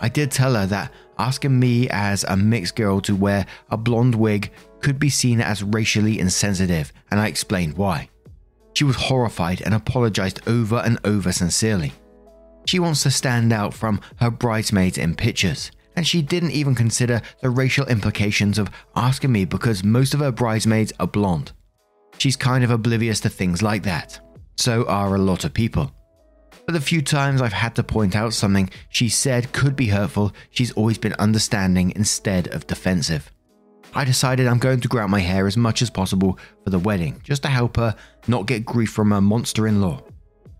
I 0.00 0.08
did 0.08 0.30
tell 0.30 0.54
her 0.54 0.66
that 0.66 0.92
asking 1.18 1.58
me 1.58 1.88
as 1.90 2.22
a 2.22 2.36
mixed 2.36 2.76
girl 2.76 3.00
to 3.00 3.16
wear 3.16 3.46
a 3.72 3.76
blonde 3.76 4.14
wig 4.14 4.52
could 4.78 5.00
be 5.00 5.10
seen 5.10 5.40
as 5.40 5.64
racially 5.64 6.20
insensitive, 6.20 6.92
and 7.10 7.18
I 7.18 7.26
explained 7.26 7.76
why. 7.76 8.10
She 8.74 8.84
was 8.84 8.94
horrified 8.94 9.60
and 9.60 9.74
apologized 9.74 10.48
over 10.48 10.76
and 10.76 11.00
over 11.04 11.32
sincerely. 11.32 11.92
She 12.66 12.78
wants 12.78 13.02
to 13.02 13.10
stand 13.10 13.52
out 13.52 13.74
from 13.74 14.00
her 14.20 14.30
bridesmaids 14.30 14.98
in 14.98 15.14
pictures, 15.14 15.70
and 15.96 16.06
she 16.06 16.22
didn't 16.22 16.52
even 16.52 16.74
consider 16.74 17.20
the 17.40 17.50
racial 17.50 17.86
implications 17.86 18.58
of 18.58 18.70
asking 18.96 19.32
me 19.32 19.44
because 19.44 19.84
most 19.84 20.14
of 20.14 20.20
her 20.20 20.32
bridesmaids 20.32 20.92
are 20.98 21.06
blonde. 21.06 21.52
She's 22.18 22.36
kind 22.36 22.64
of 22.64 22.70
oblivious 22.70 23.20
to 23.20 23.28
things 23.28 23.62
like 23.62 23.82
that. 23.82 24.20
So 24.56 24.86
are 24.86 25.14
a 25.14 25.18
lot 25.18 25.44
of 25.44 25.52
people. 25.52 25.92
But 26.66 26.72
the 26.72 26.80
few 26.80 27.02
times 27.02 27.42
I've 27.42 27.52
had 27.52 27.74
to 27.74 27.82
point 27.82 28.16
out 28.16 28.32
something 28.32 28.70
she 28.88 29.08
said 29.08 29.52
could 29.52 29.76
be 29.76 29.88
hurtful, 29.88 30.32
she's 30.50 30.72
always 30.72 30.96
been 30.96 31.14
understanding 31.14 31.92
instead 31.94 32.48
of 32.54 32.66
defensive. 32.66 33.30
I 33.94 34.04
decided 34.04 34.46
I'm 34.46 34.58
going 34.58 34.80
to 34.80 34.88
grow 34.88 35.04
out 35.04 35.10
my 35.10 35.20
hair 35.20 35.46
as 35.46 35.56
much 35.56 35.82
as 35.82 35.90
possible 35.90 36.38
for 36.64 36.70
the 36.70 36.78
wedding, 36.78 37.20
just 37.22 37.42
to 37.42 37.48
help 37.48 37.76
her 37.76 37.94
not 38.26 38.46
get 38.46 38.64
grief 38.64 38.90
from 38.90 39.10
her 39.10 39.20
monster 39.20 39.66
in 39.66 39.80
law. 39.80 40.02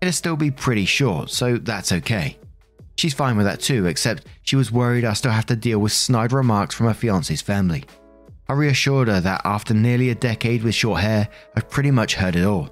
It'll 0.01 0.11
still 0.11 0.35
be 0.35 0.51
pretty 0.51 0.85
short, 0.85 1.29
so 1.29 1.57
that's 1.57 1.91
okay. 1.91 2.37
She's 2.97 3.13
fine 3.13 3.37
with 3.37 3.45
that 3.45 3.59
too, 3.59 3.87
except 3.87 4.25
she 4.43 4.55
was 4.55 4.71
worried 4.71 5.03
I'd 5.03 5.13
still 5.13 5.31
have 5.31 5.45
to 5.47 5.55
deal 5.55 5.79
with 5.79 5.91
snide 5.91 6.31
remarks 6.31 6.75
from 6.75 6.87
her 6.87 6.93
fiance's 6.93 7.41
family. 7.41 7.83
I 8.47 8.53
reassured 8.53 9.07
her 9.07 9.19
that 9.21 9.41
after 9.43 9.73
nearly 9.73 10.11
a 10.11 10.15
decade 10.15 10.63
with 10.63 10.75
short 10.75 11.01
hair, 11.01 11.27
I've 11.55 11.69
pretty 11.69 11.91
much 11.91 12.15
heard 12.15 12.35
it 12.35 12.45
all. 12.45 12.69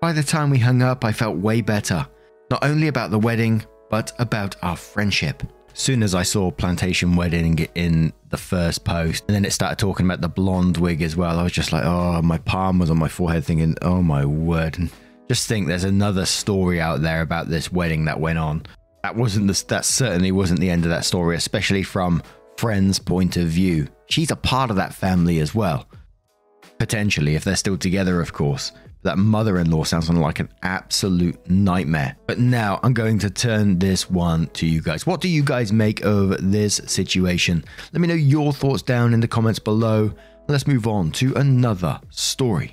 By 0.00 0.12
the 0.12 0.22
time 0.22 0.50
we 0.50 0.58
hung 0.58 0.82
up, 0.82 1.04
I 1.04 1.12
felt 1.12 1.36
way 1.36 1.60
better 1.60 2.06
not 2.50 2.64
only 2.64 2.88
about 2.88 3.10
the 3.10 3.18
wedding, 3.18 3.64
but 3.88 4.12
about 4.18 4.56
our 4.62 4.76
friendship. 4.76 5.42
Soon 5.72 6.02
as 6.02 6.14
I 6.14 6.24
saw 6.24 6.50
Plantation 6.50 7.14
Wedding 7.14 7.68
in 7.76 8.12
the 8.28 8.36
first 8.36 8.84
post, 8.84 9.24
and 9.28 9.34
then 9.34 9.44
it 9.44 9.52
started 9.52 9.78
talking 9.78 10.04
about 10.04 10.20
the 10.20 10.28
blonde 10.28 10.76
wig 10.76 11.00
as 11.00 11.16
well, 11.16 11.38
I 11.38 11.44
was 11.44 11.52
just 11.52 11.72
like, 11.72 11.84
oh, 11.84 12.20
my 12.22 12.38
palm 12.38 12.80
was 12.80 12.90
on 12.90 12.98
my 12.98 13.08
forehead 13.08 13.44
thinking, 13.44 13.76
oh 13.82 14.02
my 14.02 14.24
word. 14.24 14.90
Just 15.30 15.46
think 15.46 15.68
there's 15.68 15.84
another 15.84 16.26
story 16.26 16.80
out 16.80 17.02
there 17.02 17.20
about 17.20 17.48
this 17.48 17.70
wedding 17.70 18.06
that 18.06 18.18
went 18.18 18.36
on. 18.36 18.64
That 19.04 19.14
wasn't 19.14 19.46
the, 19.46 19.64
that 19.68 19.84
certainly 19.84 20.32
wasn't 20.32 20.58
the 20.58 20.70
end 20.70 20.84
of 20.84 20.90
that 20.90 21.04
story, 21.04 21.36
especially 21.36 21.84
from 21.84 22.20
friend's 22.56 22.98
point 22.98 23.36
of 23.36 23.46
view. 23.46 23.86
She's 24.06 24.32
a 24.32 24.36
part 24.36 24.70
of 24.70 24.76
that 24.78 24.92
family 24.92 25.38
as 25.38 25.54
well. 25.54 25.86
Potentially, 26.80 27.36
if 27.36 27.44
they're 27.44 27.54
still 27.54 27.78
together, 27.78 28.20
of 28.20 28.32
course. 28.32 28.72
That 29.02 29.18
mother 29.18 29.60
in 29.60 29.70
law 29.70 29.84
sounds 29.84 30.10
like 30.10 30.40
an 30.40 30.48
absolute 30.64 31.48
nightmare. 31.48 32.16
But 32.26 32.40
now 32.40 32.80
I'm 32.82 32.92
going 32.92 33.20
to 33.20 33.30
turn 33.30 33.78
this 33.78 34.10
one 34.10 34.48
to 34.54 34.66
you 34.66 34.82
guys. 34.82 35.06
What 35.06 35.20
do 35.20 35.28
you 35.28 35.44
guys 35.44 35.72
make 35.72 36.04
of 36.04 36.50
this 36.50 36.80
situation? 36.86 37.64
Let 37.92 38.00
me 38.00 38.08
know 38.08 38.14
your 38.14 38.52
thoughts 38.52 38.82
down 38.82 39.14
in 39.14 39.20
the 39.20 39.28
comments 39.28 39.60
below. 39.60 40.12
Let's 40.48 40.66
move 40.66 40.88
on 40.88 41.12
to 41.12 41.36
another 41.36 42.00
story. 42.10 42.72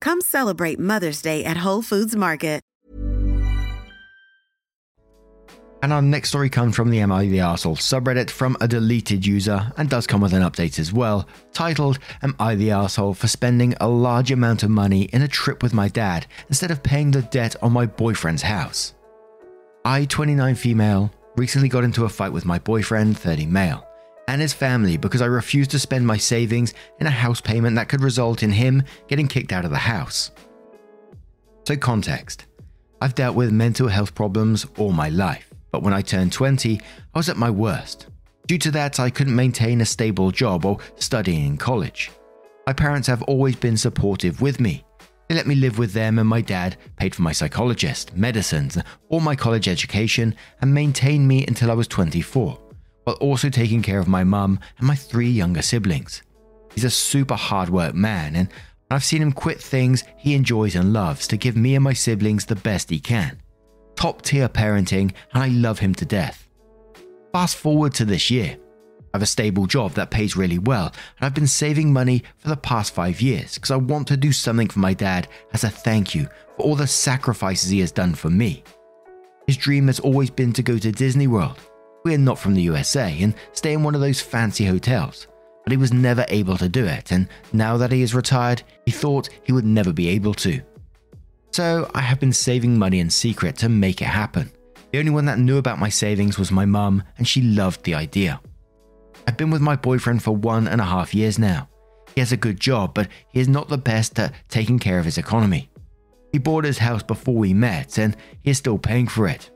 Come 0.01 0.19
celebrate 0.19 0.77
Mother's 0.79 1.21
Day 1.21 1.45
at 1.45 1.57
Whole 1.57 1.81
Foods 1.81 2.15
Market. 2.15 2.61
And 5.83 5.91
our 5.91 6.01
next 6.01 6.29
story 6.29 6.49
comes 6.49 6.75
from 6.75 6.91
the 6.91 6.99
Am 6.99 7.11
I 7.11 7.25
the 7.25 7.39
Arsehole 7.39 7.75
subreddit 7.75 8.29
from 8.29 8.55
a 8.61 8.67
deleted 8.67 9.25
user 9.25 9.71
and 9.77 9.89
does 9.89 10.05
come 10.05 10.21
with 10.21 10.33
an 10.33 10.43
update 10.43 10.77
as 10.77 10.93
well, 10.93 11.27
titled 11.53 11.97
Am 12.21 12.35
I 12.39 12.53
the 12.53 12.69
Arsehole 12.69 13.15
for 13.15 13.27
spending 13.27 13.73
a 13.79 13.87
large 13.87 14.31
amount 14.31 14.61
of 14.61 14.69
money 14.69 15.03
in 15.05 15.23
a 15.23 15.27
trip 15.27 15.63
with 15.63 15.73
my 15.73 15.87
dad 15.87 16.27
instead 16.49 16.69
of 16.69 16.83
paying 16.83 17.09
the 17.09 17.23
debt 17.23 17.55
on 17.63 17.71
my 17.71 17.87
boyfriend's 17.87 18.43
house? 18.43 18.93
I, 19.83 20.05
29 20.05 20.53
female, 20.53 21.11
recently 21.35 21.67
got 21.67 21.83
into 21.83 22.05
a 22.05 22.09
fight 22.09 22.31
with 22.31 22.45
my 22.45 22.59
boyfriend, 22.59 23.17
30 23.17 23.47
male, 23.47 23.87
and 24.31 24.41
his 24.41 24.53
family 24.53 24.97
because 24.97 25.21
I 25.21 25.27
refused 25.27 25.71
to 25.71 25.79
spend 25.79 26.05
my 26.05 26.17
savings 26.17 26.73
in 26.99 27.07
a 27.07 27.11
house 27.11 27.41
payment 27.41 27.75
that 27.75 27.89
could 27.89 28.01
result 28.01 28.43
in 28.43 28.51
him 28.51 28.83
getting 29.07 29.27
kicked 29.27 29.51
out 29.51 29.65
of 29.65 29.71
the 29.71 29.77
house. 29.77 30.31
So, 31.67 31.77
context 31.77 32.45
I've 32.99 33.15
dealt 33.15 33.35
with 33.35 33.51
mental 33.51 33.87
health 33.87 34.15
problems 34.15 34.65
all 34.77 34.91
my 34.91 35.09
life 35.09 35.51
but 35.71 35.83
when 35.83 35.93
I 35.93 36.01
turned 36.01 36.33
20, 36.33 36.79
I 37.13 37.17
was 37.17 37.29
at 37.29 37.37
my 37.37 37.49
worst. 37.49 38.07
Due 38.47 38.57
to 38.59 38.71
that, 38.71 38.99
I 38.99 39.09
couldn't 39.09 39.35
maintain 39.35 39.81
a 39.81 39.85
stable 39.85 40.31
job 40.31 40.65
or 40.65 40.79
studying 40.97 41.45
in 41.45 41.57
college. 41.57 42.11
My 42.67 42.73
parents 42.73 43.07
have 43.07 43.23
always 43.23 43.55
been 43.55 43.77
supportive 43.77 44.41
with 44.41 44.59
me. 44.59 44.83
They 45.27 45.35
let 45.35 45.47
me 45.47 45.55
live 45.55 45.79
with 45.79 45.93
them, 45.93 46.19
and 46.19 46.27
my 46.27 46.41
dad 46.41 46.75
paid 46.97 47.15
for 47.15 47.21
my 47.21 47.31
psychologist, 47.31 48.15
medicines, 48.15 48.77
all 49.07 49.21
my 49.21 49.35
college 49.35 49.69
education, 49.69 50.35
and 50.59 50.73
maintained 50.73 51.25
me 51.27 51.45
until 51.47 51.71
I 51.71 51.73
was 51.73 51.87
24, 51.87 52.59
while 53.03 53.15
also 53.17 53.49
taking 53.49 53.81
care 53.81 53.99
of 53.99 54.07
my 54.07 54.23
mum 54.23 54.59
and 54.77 54.87
my 54.87 54.95
three 54.95 55.29
younger 55.29 55.61
siblings. 55.61 56.23
He's 56.73 56.83
a 56.83 56.89
super 56.89 57.35
hard 57.35 57.69
work 57.69 57.93
man, 57.93 58.35
and 58.35 58.49
I've 58.89 59.03
seen 59.03 59.21
him 59.21 59.31
quit 59.31 59.61
things 59.61 60.03
he 60.17 60.35
enjoys 60.35 60.75
and 60.75 60.93
loves 60.93 61.27
to 61.27 61.37
give 61.37 61.55
me 61.55 61.75
and 61.75 61.83
my 61.83 61.93
siblings 61.93 62.45
the 62.45 62.55
best 62.55 62.89
he 62.89 62.99
can 62.99 63.41
top 64.01 64.23
tier 64.23 64.49
parenting, 64.49 65.13
and 65.31 65.43
I 65.43 65.47
love 65.49 65.77
him 65.77 65.93
to 65.95 66.05
death. 66.05 66.49
Fast 67.31 67.55
forward 67.55 67.93
to 67.93 68.05
this 68.05 68.31
year. 68.31 68.57
I 69.13 69.17
have 69.17 69.21
a 69.21 69.27
stable 69.27 69.67
job 69.67 69.91
that 69.91 70.09
pays 70.09 70.35
really 70.35 70.57
well, 70.57 70.87
and 70.87 71.25
I've 71.25 71.35
been 71.35 71.45
saving 71.45 71.93
money 71.93 72.23
for 72.39 72.49
the 72.49 72.57
past 72.57 72.95
five 72.95 73.21
years 73.21 73.53
because 73.53 73.69
I 73.69 73.75
want 73.75 74.07
to 74.07 74.17
do 74.17 74.31
something 74.31 74.69
for 74.69 74.79
my 74.79 74.95
dad 74.95 75.27
as 75.53 75.63
a 75.63 75.69
thank 75.69 76.15
you 76.15 76.27
for 76.55 76.63
all 76.63 76.75
the 76.75 76.87
sacrifices 76.87 77.69
he 77.69 77.81
has 77.81 77.91
done 77.91 78.15
for 78.15 78.31
me. 78.31 78.63
His 79.45 79.57
dream 79.57 79.85
has 79.85 79.99
always 79.99 80.31
been 80.31 80.53
to 80.53 80.63
go 80.63 80.79
to 80.79 80.91
Disney 80.91 81.27
World. 81.27 81.59
We 82.03 82.15
are 82.15 82.19
not 82.19 82.39
from 82.39 82.55
the 82.55 82.61
USA 82.63 83.15
and 83.21 83.35
stay 83.53 83.73
in 83.73 83.83
one 83.83 83.95
of 83.95 84.01
those 84.01 84.21
fancy 84.21 84.65
hotels, 84.65 85.27
but 85.63 85.71
he 85.71 85.77
was 85.77 85.93
never 85.93 86.25
able 86.29 86.57
to 86.57 86.67
do 86.67 86.85
it, 86.85 87.11
and 87.11 87.27
now 87.53 87.77
that 87.77 87.91
he 87.91 88.01
is 88.01 88.15
retired, 88.15 88.63
he 88.85 88.91
thought 88.91 89.29
he 89.43 89.51
would 89.51 89.65
never 89.65 89.93
be 89.93 90.09
able 90.09 90.33
to. 90.35 90.61
So 91.51 91.91
I 91.93 92.01
have 92.01 92.19
been 92.19 92.33
saving 92.33 92.79
money 92.79 92.99
in 92.99 93.09
secret 93.09 93.57
to 93.57 93.69
make 93.69 94.01
it 94.01 94.05
happen. 94.05 94.49
The 94.91 94.99
only 94.99 95.11
one 95.11 95.25
that 95.25 95.37
knew 95.37 95.57
about 95.57 95.79
my 95.79 95.89
savings 95.89 96.39
was 96.39 96.51
my 96.51 96.65
mum, 96.65 97.03
and 97.17 97.27
she 97.27 97.41
loved 97.41 97.83
the 97.83 97.93
idea. 97.93 98.41
I've 99.27 99.37
been 99.37 99.51
with 99.51 99.61
my 99.61 99.75
boyfriend 99.75 100.23
for 100.23 100.35
one 100.35 100.67
and 100.67 100.81
a 100.81 100.85
half 100.85 101.13
years 101.13 101.37
now. 101.37 101.69
He 102.15 102.21
has 102.21 102.31
a 102.31 102.37
good 102.37 102.59
job, 102.59 102.93
but 102.95 103.07
he 103.29 103.39
is 103.39 103.47
not 103.47 103.69
the 103.69 103.77
best 103.77 104.17
at 104.19 104.33
taking 104.49 104.79
care 104.79 104.97
of 104.97 105.05
his 105.05 105.17
economy. 105.17 105.69
He 106.31 106.39
bought 106.39 106.65
his 106.65 106.79
house 106.79 107.03
before 107.03 107.35
we 107.35 107.53
met, 107.53 107.99
and 107.99 108.15
he 108.41 108.51
is 108.51 108.57
still 108.57 108.79
paying 108.79 109.07
for 109.07 109.27
it. 109.27 109.50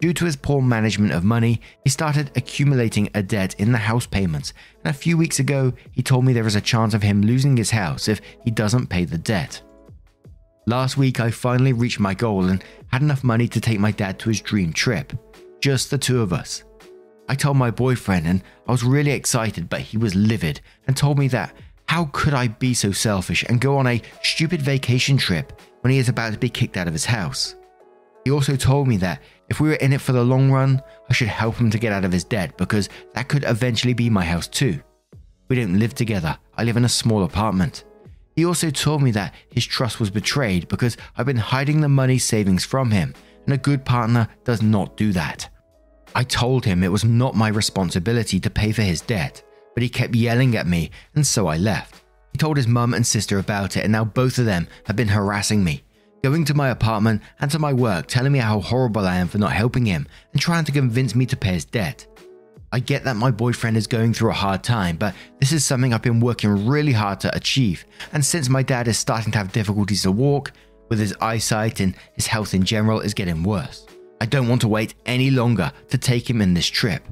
Due 0.00 0.12
to 0.12 0.26
his 0.26 0.36
poor 0.36 0.60
management 0.60 1.12
of 1.12 1.24
money, 1.24 1.60
he 1.82 1.90
started 1.90 2.30
accumulating 2.36 3.08
a 3.14 3.22
debt 3.22 3.54
in 3.58 3.72
the 3.72 3.78
house 3.78 4.06
payments, 4.06 4.52
and 4.84 4.94
a 4.94 4.98
few 4.98 5.16
weeks 5.16 5.38
ago, 5.38 5.72
he 5.92 6.02
told 6.02 6.24
me 6.24 6.32
there 6.32 6.46
is 6.46 6.54
a 6.54 6.60
chance 6.60 6.92
of 6.92 7.02
him 7.02 7.22
losing 7.22 7.56
his 7.56 7.70
house 7.70 8.06
if 8.06 8.20
he 8.44 8.50
doesn't 8.50 8.88
pay 8.88 9.06
the 9.06 9.16
debt. 9.16 9.62
Last 10.66 10.98
week, 10.98 11.18
I 11.18 11.30
finally 11.30 11.72
reached 11.72 12.00
my 12.00 12.12
goal 12.12 12.46
and 12.46 12.62
had 12.88 13.00
enough 13.00 13.24
money 13.24 13.48
to 13.48 13.60
take 13.60 13.80
my 13.80 13.90
dad 13.90 14.18
to 14.18 14.28
his 14.28 14.40
dream 14.40 14.72
trip. 14.72 15.12
Just 15.60 15.90
the 15.90 15.98
two 15.98 16.20
of 16.20 16.32
us. 16.32 16.64
I 17.28 17.34
told 17.34 17.56
my 17.56 17.70
boyfriend, 17.70 18.26
and 18.26 18.42
I 18.68 18.72
was 18.72 18.84
really 18.84 19.12
excited, 19.12 19.70
but 19.70 19.80
he 19.80 19.96
was 19.96 20.14
livid 20.14 20.60
and 20.86 20.96
told 20.96 21.18
me 21.18 21.28
that 21.28 21.54
how 21.88 22.10
could 22.12 22.34
I 22.34 22.48
be 22.48 22.74
so 22.74 22.92
selfish 22.92 23.44
and 23.44 23.60
go 23.60 23.78
on 23.78 23.86
a 23.86 24.02
stupid 24.22 24.60
vacation 24.60 25.16
trip 25.16 25.58
when 25.80 25.92
he 25.92 25.98
is 25.98 26.08
about 26.08 26.32
to 26.32 26.38
be 26.38 26.50
kicked 26.50 26.76
out 26.76 26.88
of 26.88 26.92
his 26.92 27.06
house? 27.06 27.54
He 28.24 28.32
also 28.32 28.56
told 28.56 28.88
me 28.88 28.96
that 28.98 29.22
if 29.48 29.60
we 29.60 29.68
were 29.68 29.74
in 29.74 29.92
it 29.92 30.00
for 30.00 30.12
the 30.12 30.24
long 30.24 30.50
run, 30.50 30.82
I 31.08 31.12
should 31.12 31.28
help 31.28 31.56
him 31.56 31.70
to 31.70 31.78
get 31.78 31.92
out 31.92 32.04
of 32.04 32.12
his 32.12 32.24
debt 32.24 32.56
because 32.56 32.88
that 33.14 33.28
could 33.28 33.44
eventually 33.44 33.94
be 33.94 34.10
my 34.10 34.24
house 34.24 34.48
too. 34.48 34.80
We 35.48 35.56
don't 35.56 35.78
live 35.78 35.94
together, 35.94 36.36
I 36.56 36.64
live 36.64 36.76
in 36.76 36.84
a 36.84 36.88
small 36.88 37.22
apartment. 37.22 37.84
He 38.34 38.44
also 38.44 38.70
told 38.70 39.02
me 39.02 39.12
that 39.12 39.34
his 39.50 39.64
trust 39.64 39.98
was 39.98 40.10
betrayed 40.10 40.68
because 40.68 40.96
I've 41.16 41.26
been 41.26 41.36
hiding 41.36 41.80
the 41.80 41.88
money 41.88 42.18
savings 42.18 42.64
from 42.64 42.90
him, 42.90 43.14
and 43.44 43.54
a 43.54 43.58
good 43.58 43.84
partner 43.84 44.28
does 44.44 44.60
not 44.60 44.96
do 44.96 45.12
that. 45.12 45.48
I 46.14 46.24
told 46.24 46.64
him 46.64 46.82
it 46.82 46.92
was 46.92 47.04
not 47.04 47.34
my 47.34 47.48
responsibility 47.48 48.40
to 48.40 48.50
pay 48.50 48.72
for 48.72 48.82
his 48.82 49.00
debt, 49.00 49.42
but 49.74 49.82
he 49.82 49.88
kept 49.88 50.14
yelling 50.14 50.56
at 50.56 50.66
me, 50.66 50.90
and 51.14 51.26
so 51.26 51.46
I 51.46 51.56
left. 51.56 52.02
He 52.32 52.38
told 52.38 52.56
his 52.56 52.66
mum 52.66 52.92
and 52.92 53.06
sister 53.06 53.38
about 53.38 53.76
it, 53.76 53.84
and 53.84 53.92
now 53.92 54.04
both 54.04 54.38
of 54.38 54.44
them 54.44 54.66
have 54.84 54.96
been 54.96 55.08
harassing 55.08 55.64
me, 55.64 55.82
going 56.22 56.44
to 56.46 56.54
my 56.54 56.68
apartment 56.68 57.22
and 57.40 57.50
to 57.50 57.58
my 57.58 57.72
work, 57.72 58.06
telling 58.06 58.32
me 58.32 58.38
how 58.38 58.60
horrible 58.60 59.06
I 59.06 59.16
am 59.16 59.28
for 59.28 59.38
not 59.38 59.52
helping 59.52 59.86
him 59.86 60.06
and 60.32 60.40
trying 60.40 60.64
to 60.64 60.72
convince 60.72 61.14
me 61.14 61.26
to 61.26 61.36
pay 61.36 61.52
his 61.52 61.64
debt. 61.64 62.06
I 62.72 62.80
get 62.80 63.04
that 63.04 63.16
my 63.16 63.30
boyfriend 63.30 63.76
is 63.76 63.86
going 63.86 64.12
through 64.12 64.30
a 64.30 64.34
hard 64.34 64.64
time, 64.64 64.96
but 64.96 65.14
this 65.38 65.52
is 65.52 65.64
something 65.64 65.94
I've 65.94 66.02
been 66.02 66.20
working 66.20 66.66
really 66.66 66.92
hard 66.92 67.20
to 67.20 67.34
achieve. 67.34 67.84
And 68.12 68.24
since 68.24 68.48
my 68.48 68.62
dad 68.62 68.88
is 68.88 68.98
starting 68.98 69.32
to 69.32 69.38
have 69.38 69.52
difficulties 69.52 70.02
to 70.02 70.12
walk, 70.12 70.52
with 70.88 70.98
his 70.98 71.14
eyesight 71.20 71.80
and 71.80 71.94
his 72.12 72.26
health 72.26 72.54
in 72.54 72.62
general 72.64 73.00
is 73.00 73.14
getting 73.14 73.42
worse, 73.42 73.86
I 74.20 74.26
don't 74.26 74.48
want 74.48 74.60
to 74.62 74.68
wait 74.68 74.94
any 75.04 75.30
longer 75.30 75.72
to 75.88 75.98
take 75.98 76.28
him 76.28 76.40
in 76.40 76.54
this 76.54 76.66
trip. 76.66 77.06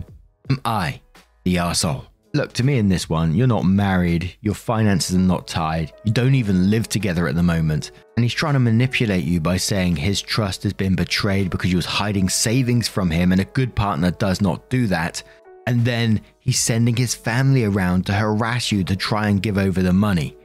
Am 0.51 0.61
I 0.65 1.01
the 1.45 1.57
arsehole? 1.57 2.07
Look, 2.35 2.53
to 2.55 2.65
me 2.65 2.79
in 2.79 2.89
this 2.89 3.09
one, 3.09 3.33
you're 3.33 3.47
not 3.47 3.65
married, 3.65 4.35
your 4.41 4.55
finances 4.55 5.15
are 5.15 5.21
not 5.21 5.47
tied, 5.47 5.93
you 6.03 6.11
don't 6.11 6.35
even 6.35 6.69
live 6.69 6.89
together 6.89 7.29
at 7.29 7.37
the 7.37 7.45
moment, 7.45 7.93
and 8.17 8.25
he's 8.25 8.35
trying 8.35 8.55
to 8.55 8.59
manipulate 8.59 9.23
you 9.23 9.41
by 9.41 9.57
saying 9.57 9.95
his 9.95 10.21
trust 10.21 10.65
has 10.65 10.73
been 10.73 10.97
betrayed 10.97 11.49
because 11.49 11.71
you 11.71 11.77
was 11.77 11.87
hiding 11.87 12.29
savings 12.29 12.89
from 12.89 13.09
him 13.09 13.31
and 13.31 13.41
a 13.41 13.45
good 13.45 13.73
partner 13.77 14.11
does 14.11 14.41
not 14.41 14.69
do 14.69 14.89
that. 14.89 15.23
And 15.69 15.85
then 15.85 16.21
he's 16.41 16.59
sending 16.59 16.97
his 16.97 17.15
family 17.15 17.63
around 17.63 18.07
to 18.07 18.13
harass 18.13 18.73
you 18.73 18.83
to 18.83 18.97
try 18.97 19.29
and 19.29 19.41
give 19.41 19.57
over 19.57 19.81
the 19.81 19.93
money. 19.93 20.37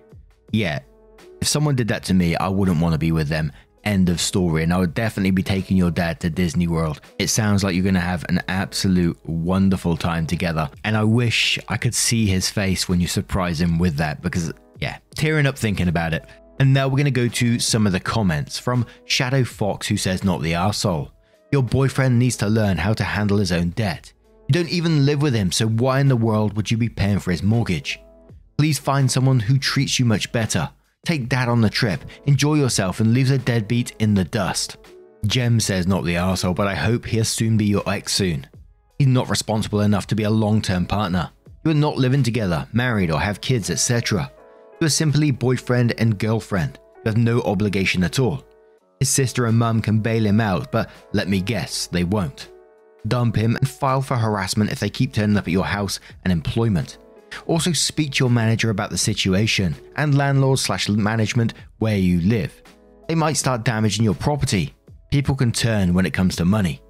Yeah, 0.52 0.82
if 1.42 1.48
someone 1.48 1.76
did 1.76 1.88
that 1.88 2.04
to 2.04 2.14
me, 2.14 2.36
I 2.36 2.50
wouldn't 2.50 2.82
want 2.82 2.94
to 2.94 3.00
be 3.00 3.12
with 3.12 3.30
them 3.30 3.52
End 3.84 4.10
of 4.10 4.20
story. 4.20 4.64
And 4.64 4.74
I 4.74 4.78
would 4.78 4.94
definitely 4.94 5.32
be 5.32 5.44
taking 5.44 5.78
your 5.78 5.92
dad 5.92 6.20
to 6.22 6.30
Disney 6.30 6.68
World. 6.68 7.02
It 7.18 7.28
sounds 7.28 7.64
like 7.64 7.76
you're 7.76 7.84
going 7.84 7.94
to 7.96 8.00
have 8.00 8.26
an 8.30 8.42
absolute 8.48 9.18
wonderful 9.26 9.98
time 9.98 10.28
together. 10.28 10.70
And 10.84 10.98
I 10.98 11.04
wish 11.04 11.58
I 11.68 11.78
could 11.78 11.96
see 11.96 12.26
his 12.26 12.50
face 12.50 12.90
when 12.90 13.00
you 13.00 13.08
surprise 13.08 13.60
him 13.62 13.80
with 13.80 13.96
that 13.96 14.22
because, 14.22 14.52
yeah, 14.80 14.98
tearing 15.16 15.48
up 15.48 15.58
thinking 15.58 15.88
about 15.88 16.14
it. 16.14 16.26
And 16.60 16.74
now 16.74 16.88
we're 16.88 16.98
going 16.98 17.06
to 17.06 17.12
go 17.12 17.30
to 17.30 17.58
some 17.60 17.88
of 17.88 17.94
the 17.94 18.00
comments 18.02 18.60
from 18.60 18.86
Shadow 19.06 19.46
Fox, 19.46 19.88
who 19.88 19.96
says, 19.96 20.24
Not 20.24 20.42
the 20.42 20.54
arsehole. 20.54 21.12
Your 21.52 21.64
boyfriend 21.64 22.20
needs 22.20 22.36
to 22.38 22.48
learn 22.48 22.78
how 22.78 22.94
to 22.94 23.04
handle 23.04 23.38
his 23.38 23.52
own 23.52 23.70
debt. 23.70 24.12
You 24.50 24.54
don't 24.54 24.70
even 24.70 25.06
live 25.06 25.22
with 25.22 25.34
him, 25.34 25.52
so 25.52 25.68
why 25.68 26.00
in 26.00 26.10
the 26.10 26.18
world 26.18 26.56
would 26.56 26.70
you 26.70 26.78
be 26.78 26.90
paying 26.90 27.20
for 27.20 27.32
his 27.32 27.44
mortgage? 27.44 28.00
Please 28.58 28.78
find 28.78 29.10
someone 29.10 29.40
who 29.40 29.58
treats 29.58 30.00
you 30.00 30.06
much 30.06 30.32
better. 30.32 30.70
Take 31.06 31.30
dad 31.30 31.50
on 31.50 31.62
the 31.62 31.70
trip, 31.70 32.02
enjoy 32.26 32.56
yourself, 32.56 33.00
and 33.00 33.14
leave 33.14 33.30
the 33.30 33.38
deadbeat 33.38 33.94
in 34.00 34.14
the 34.14 34.26
dust. 34.26 34.78
Jem 35.26 35.60
says 35.60 35.88
not 35.88 36.04
the 36.04 36.16
arsehole, 36.16 36.56
but 36.56 36.68
I 36.68 36.76
hope 36.76 37.06
he'll 37.06 37.26
soon 37.26 37.58
be 37.58 37.66
your 37.66 37.88
ex 37.90 38.14
soon. 38.14 38.48
He's 38.98 39.08
not 39.08 39.30
responsible 39.30 39.82
enough 39.82 40.08
to 40.08 40.16
be 40.16 40.24
a 40.24 40.30
long 40.30 40.62
term 40.62 40.86
partner. 40.86 41.32
You 41.64 41.72
are 41.72 41.76
not 41.76 41.98
living 41.98 42.24
together, 42.24 42.68
married, 42.74 43.12
or 43.12 43.20
have 43.20 43.42
kids, 43.42 43.70
etc. 43.70 44.32
You 44.80 44.88
are 44.88 44.90
simply 44.90 45.32
boyfriend 45.32 45.94
and 45.98 46.18
girlfriend. 46.18 46.80
You 46.98 47.12
have 47.12 47.18
no 47.18 47.42
obligation 47.42 48.04
at 48.04 48.20
all. 48.20 48.44
His 49.00 49.10
sister 49.10 49.46
and 49.46 49.58
mum 49.58 49.82
can 49.82 50.00
bail 50.00 50.26
him 50.26 50.42
out, 50.42 50.72
but 50.72 50.90
let 51.14 51.28
me 51.28 51.42
guess, 51.42 51.88
they 51.88 52.04
won't. 52.04 52.50
Dump 53.08 53.36
him 53.36 53.56
and 53.56 53.68
file 53.68 54.02
for 54.02 54.18
harassment 54.18 54.72
if 54.72 54.80
they 54.80 54.90
keep 54.90 55.14
turning 55.14 55.38
up 55.38 55.48
at 55.48 55.54
your 55.54 55.66
house 55.66 56.00
and 56.24 56.32
employment. 56.32 56.98
Also, 57.46 57.72
speak 57.72 58.12
to 58.14 58.24
your 58.24 58.30
manager 58.30 58.70
about 58.70 58.90
the 58.90 58.98
situation 58.98 59.76
and 59.96 60.18
landlord 60.18 60.60
slash 60.60 60.90
management 60.90 61.54
where 61.80 61.98
you 61.98 62.22
live. 62.22 62.62
They 63.08 63.16
might 63.16 63.38
start 63.38 63.64
damaging 63.64 64.06
your 64.06 64.16
property. 64.16 64.74
People 65.12 65.36
can 65.36 65.52
turn 65.52 65.94
when 65.94 66.06
it 66.06 66.14
comes 66.14 66.36
to 66.36 66.46
money. 66.46 66.82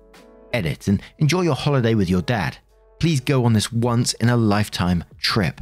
Edit 0.52 0.88
and 0.88 1.02
enjoy 1.20 1.42
your 1.42 1.56
holiday 1.56 1.96
with 1.96 2.10
your 2.10 2.22
dad. 2.22 2.58
Please 3.00 3.22
go 3.22 3.46
on 3.46 3.54
this 3.54 3.72
once 3.72 4.14
in 4.16 4.30
a 4.30 4.36
lifetime 4.36 5.04
trip. 5.20 5.62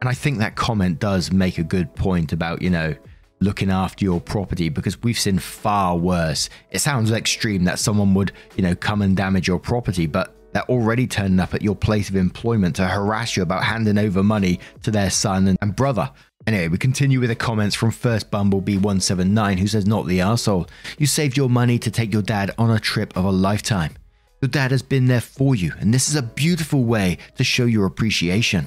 And 0.00 0.08
I 0.08 0.14
think 0.14 0.38
that 0.38 0.56
comment 0.56 0.98
does 0.98 1.30
make 1.30 1.58
a 1.58 1.62
good 1.62 1.94
point 1.94 2.32
about, 2.32 2.62
you 2.62 2.70
know, 2.70 2.94
looking 3.40 3.70
after 3.70 4.04
your 4.04 4.20
property 4.20 4.68
because 4.68 5.02
we've 5.02 5.18
seen 5.18 5.38
far 5.38 5.96
worse. 5.96 6.48
It 6.70 6.78
sounds 6.78 7.10
extreme 7.10 7.64
that 7.64 7.78
someone 7.78 8.14
would, 8.14 8.32
you 8.56 8.62
know, 8.62 8.74
come 8.74 9.02
and 9.02 9.16
damage 9.16 9.48
your 9.48 9.58
property, 9.58 10.06
but 10.06 10.34
they're 10.52 10.62
already 10.68 11.06
turning 11.06 11.40
up 11.40 11.54
at 11.54 11.62
your 11.62 11.74
place 11.74 12.08
of 12.08 12.16
employment 12.16 12.76
to 12.76 12.86
harass 12.86 13.36
you 13.36 13.42
about 13.42 13.64
handing 13.64 13.98
over 13.98 14.22
money 14.22 14.60
to 14.82 14.90
their 14.90 15.10
son 15.10 15.56
and 15.60 15.76
brother. 15.76 16.10
Anyway, 16.46 16.68
we 16.68 16.78
continue 16.78 17.20
with 17.20 17.28
the 17.28 17.36
comments 17.36 17.76
from 17.76 17.90
First 17.90 18.30
Bumblebee 18.30 18.76
179 18.76 19.58
who 19.58 19.66
says, 19.66 19.86
Not 19.86 20.06
the 20.06 20.20
asshole. 20.20 20.66
You 20.98 21.06
saved 21.06 21.36
your 21.36 21.48
money 21.48 21.78
to 21.78 21.90
take 21.90 22.12
your 22.12 22.22
dad 22.22 22.52
on 22.58 22.70
a 22.70 22.80
trip 22.80 23.16
of 23.16 23.24
a 23.24 23.30
lifetime. 23.30 23.94
Your 24.40 24.48
dad 24.48 24.72
has 24.72 24.82
been 24.82 25.06
there 25.06 25.20
for 25.20 25.54
you, 25.54 25.72
and 25.78 25.94
this 25.94 26.08
is 26.08 26.16
a 26.16 26.22
beautiful 26.22 26.82
way 26.82 27.18
to 27.36 27.44
show 27.44 27.64
your 27.64 27.86
appreciation. 27.86 28.66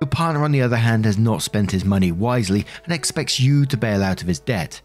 Your 0.00 0.08
partner, 0.08 0.42
on 0.42 0.50
the 0.50 0.62
other 0.62 0.76
hand, 0.76 1.04
has 1.04 1.16
not 1.16 1.42
spent 1.42 1.70
his 1.70 1.84
money 1.84 2.10
wisely 2.10 2.66
and 2.84 2.92
expects 2.92 3.38
you 3.38 3.66
to 3.66 3.76
bail 3.76 4.02
out 4.02 4.20
of 4.20 4.26
his 4.26 4.40
debt. 4.40 4.82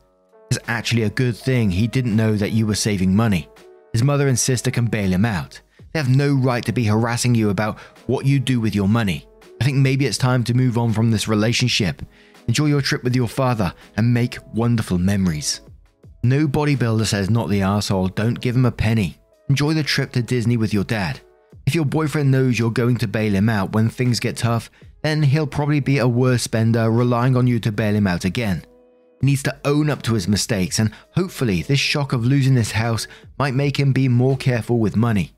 It's 0.52 0.60
actually 0.68 1.04
a 1.04 1.10
good 1.10 1.36
thing 1.36 1.72
he 1.72 1.88
didn't 1.88 2.16
know 2.16 2.36
that 2.36 2.52
you 2.52 2.68
were 2.68 2.76
saving 2.76 3.16
money. 3.16 3.50
His 3.94 4.04
mother 4.04 4.28
and 4.28 4.38
sister 4.38 4.70
can 4.70 4.86
bail 4.86 5.12
him 5.12 5.26
out. 5.26 5.60
They 5.94 6.00
have 6.00 6.10
no 6.10 6.34
right 6.34 6.64
to 6.66 6.72
be 6.72 6.86
harassing 6.86 7.36
you 7.36 7.50
about 7.50 7.80
what 8.08 8.26
you 8.26 8.40
do 8.40 8.60
with 8.60 8.76
your 8.76 8.88
money. 8.88 9.28
I 9.60 9.64
think 9.64 9.78
maybe 9.78 10.06
it's 10.06 10.18
time 10.18 10.44
to 10.46 10.54
move 10.54 10.78
on 10.78 10.94
from 10.94 11.12
this 11.12 11.28
relationship. 11.28 12.02
Enjoy 12.48 12.66
your 12.66 12.82
trip 12.82 13.04
with 13.04 13.16
your 13.16 13.28
father 13.28 13.74
and 13.98 14.14
make 14.14 14.38
wonderful 14.54 14.98
memories. 14.98 15.62
No 16.24 16.48
bodybuilder 16.48 17.06
says 17.06 17.30
not 17.30 17.50
the 17.50 17.62
asshole, 17.62 18.08
don't 18.10 18.40
give 18.40 18.56
him 18.56 18.66
a 18.66 18.72
penny. 18.72 19.18
Enjoy 19.50 19.74
the 19.74 19.84
trip 19.84 20.12
to 20.14 20.22
Disney 20.22 20.58
with 20.58 20.74
your 20.74 20.84
dad. 20.84 21.20
If 21.66 21.76
your 21.76 21.86
boyfriend 21.86 22.32
knows 22.32 22.58
you're 22.58 22.72
going 22.72 22.98
to 22.98 23.08
bail 23.08 23.34
him 23.34 23.50
out 23.50 23.74
when 23.74 23.90
things 23.90 24.20
get 24.20 24.38
tough, 24.38 24.72
then 25.04 25.24
he'll 25.24 25.48
probably 25.48 25.80
be 25.80 25.98
a 25.98 26.08
worse 26.08 26.44
spender 26.44 26.90
relying 26.90 27.36
on 27.36 27.48
you 27.48 27.60
to 27.60 27.72
bail 27.72 27.96
him 27.96 28.08
out 28.08 28.26
again. 28.26 28.64
He 29.20 29.28
needs 29.28 29.44
to 29.44 29.60
own 29.66 29.90
up 29.90 30.02
to 30.04 30.14
his 30.14 30.28
mistakes, 30.28 30.80
and 30.80 30.92
hopefully, 31.16 31.62
this 31.62 31.80
shock 31.80 32.14
of 32.14 32.26
losing 32.26 32.56
his 32.56 32.72
house 32.72 33.08
might 33.38 33.54
make 33.54 33.80
him 33.80 33.94
be 33.94 34.08
more 34.08 34.38
careful 34.38 34.80
with 34.80 34.96
money. 34.96 35.34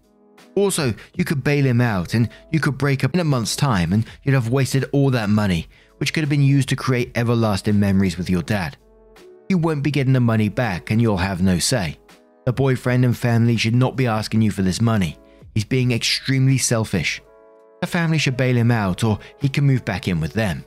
Also, 0.56 0.94
you 1.16 1.26
could 1.26 1.44
bail 1.44 1.66
him 1.66 1.82
out 1.82 2.14
and 2.14 2.30
you 2.52 2.60
could 2.60 2.78
break 2.78 3.04
up 3.04 3.14
in 3.14 3.20
a 3.20 3.24
month's 3.24 3.56
time, 3.56 3.92
and 3.94 4.06
you'd 4.24 4.36
have 4.36 4.50
wasted 4.50 4.86
all 4.92 5.10
that 5.12 5.30
money, 5.30 5.68
which 5.98 6.14
could 6.14 6.22
have 6.22 6.30
been 6.30 6.44
used 6.44 6.70
to 6.70 6.76
create 6.76 7.12
everlasting 7.16 7.80
memories 7.80 8.18
with 8.18 8.30
your 8.30 8.44
dad. 8.44 8.78
You 9.50 9.58
won't 9.58 9.84
be 9.84 9.92
getting 9.92 10.14
the 10.14 10.20
money 10.20 10.50
back, 10.50 10.92
and 10.92 11.02
you'll 11.02 11.18
have 11.18 11.42
no 11.42 11.60
say. 11.60 11.98
The 12.46 12.54
boyfriend 12.54 13.06
and 13.06 13.18
family 13.18 13.56
should 13.56 13.76
not 13.76 13.96
be 13.96 14.08
asking 14.08 14.42
you 14.42 14.52
for 14.52 14.64
this 14.64 14.82
money. 14.82 15.18
He's 15.54 15.64
being 15.64 15.92
extremely 15.92 16.58
selfish. 16.58 17.22
The 17.82 17.88
family 17.88 18.18
should 18.18 18.38
bail 18.38 18.56
him 18.56 18.72
out 18.72 19.04
or 19.04 19.20
he 19.40 19.50
can 19.50 19.66
move 19.66 19.86
back 19.86 20.08
in 20.08 20.20
with 20.20 20.34
them. 20.34 20.66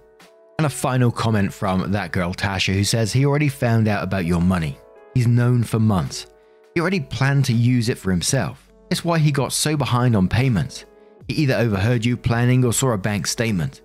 And 0.59 0.66
a 0.66 0.70
final 0.70 1.11
comment 1.11 1.53
from 1.53 1.90
that 1.92 2.12
girl 2.12 2.33
Tasha 2.33 2.72
who 2.72 2.85
says 2.85 3.12
he 3.12 3.27
already 3.27 3.49
found 3.49 3.88
out 3.88 4.03
about 4.03 4.25
your 4.25 4.40
money. 4.40 4.79
He's 5.14 5.27
known 5.27 5.64
for 5.64 5.79
months. 5.79 6.27
He 6.75 6.81
already 6.81 7.01
planned 7.01 7.44
to 7.46 7.53
use 7.53 7.88
it 7.88 7.99
for 7.99 8.11
himself. 8.11 8.65
It's 8.90 9.05
why 9.05 9.18
he 9.18 9.33
got 9.33 9.53
so 9.53 9.77
behind 9.77 10.16
on 10.16 10.29
payments. 10.29 10.85
He 11.29 11.35
either 11.35 11.55
overheard 11.55 12.05
you 12.05 12.16
planning 12.16 12.64
or 12.64 12.72
saw 12.72 12.92
a 12.92 12.99
bank 12.99 13.27
statement. 13.27 13.83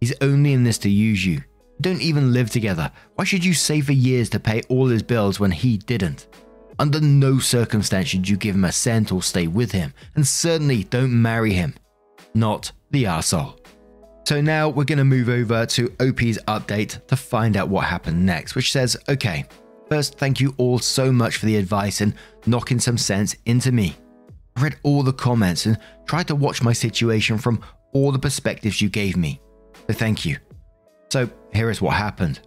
He's 0.00 0.14
only 0.20 0.52
in 0.52 0.64
this 0.64 0.78
to 0.78 0.90
use 0.90 1.24
you. 1.24 1.42
don't 1.80 2.02
even 2.02 2.32
live 2.32 2.50
together. 2.50 2.90
Why 3.14 3.24
should 3.24 3.44
you 3.44 3.54
save 3.54 3.86
for 3.86 3.92
years 3.92 4.28
to 4.30 4.40
pay 4.40 4.60
all 4.68 4.86
his 4.86 5.02
bills 5.02 5.40
when 5.40 5.50
he 5.50 5.78
didn't? 5.78 6.26
Under 6.78 7.00
no 7.00 7.38
circumstance 7.38 8.08
should 8.08 8.28
you 8.28 8.36
give 8.36 8.54
him 8.54 8.64
a 8.64 8.72
cent 8.72 9.12
or 9.12 9.22
stay 9.22 9.46
with 9.46 9.72
him, 9.72 9.94
and 10.14 10.26
certainly 10.26 10.84
don't 10.84 11.22
marry 11.22 11.52
him 11.52 11.74
not 12.34 12.72
the 12.90 13.04
arsehole. 13.04 13.58
So 14.24 14.40
now 14.40 14.68
we're 14.68 14.84
going 14.84 14.98
to 14.98 15.04
move 15.04 15.28
over 15.28 15.66
to 15.66 15.86
OP's 16.00 16.38
update 16.46 17.04
to 17.06 17.16
find 17.16 17.56
out 17.56 17.68
what 17.68 17.84
happened 17.84 18.24
next, 18.24 18.54
which 18.54 18.72
says, 18.72 18.96
okay, 19.08 19.44
first, 19.88 20.18
thank 20.18 20.40
you 20.40 20.54
all 20.58 20.78
so 20.78 21.10
much 21.10 21.38
for 21.38 21.46
the 21.46 21.56
advice 21.56 22.00
and 22.00 22.14
knocking 22.46 22.78
some 22.78 22.98
sense 22.98 23.34
into 23.46 23.72
me. 23.72 23.96
Read 24.60 24.76
all 24.82 25.02
the 25.02 25.12
comments 25.12 25.66
and 25.66 25.78
tried 26.06 26.28
to 26.28 26.34
watch 26.34 26.62
my 26.62 26.72
situation 26.72 27.38
from 27.38 27.62
all 27.92 28.12
the 28.12 28.18
perspectives 28.18 28.80
you 28.80 28.88
gave 28.88 29.16
me. 29.16 29.40
So 29.86 29.94
thank 29.94 30.24
you. 30.24 30.36
So 31.10 31.28
here 31.52 31.70
is 31.70 31.80
what 31.80 31.94
happened. 31.94 32.40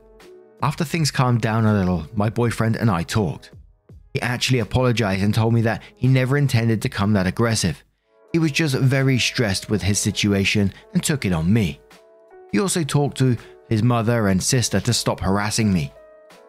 After 0.62 0.86
things 0.86 1.12
calmed 1.12 1.42
down 1.42 1.66
a 1.66 1.74
little, 1.74 2.08
my 2.14 2.30
boyfriend 2.30 2.78
and 2.78 2.90
I 2.90 3.04
talked. 3.04 3.52
He 4.14 4.22
actually 4.22 4.60
apologized 4.60 5.24
and 5.24 5.34
told 5.34 5.54
me 5.54 5.62
that 5.64 5.82
he 5.96 6.08
never 6.08 6.38
intended 6.38 6.82
to 6.84 6.90
come 6.90 7.14
that 7.14 7.28
aggressive. 7.28 7.84
He 8.32 8.40
was 8.40 8.52
just 8.52 8.76
very 8.76 9.20
stressed 9.20 9.70
with 9.70 9.82
his 9.82 10.00
situation 10.00 10.72
and 10.94 11.04
took 11.04 11.26
it 11.26 11.34
on 11.34 11.52
me. 11.52 11.82
He 12.52 12.60
also 12.60 12.84
talked 12.84 13.18
to 13.18 13.36
his 13.70 13.84
mother 13.84 14.28
and 14.28 14.42
sister 14.42 14.80
to 14.80 14.94
stop 14.94 15.20
harassing 15.20 15.74
me. 15.74 15.92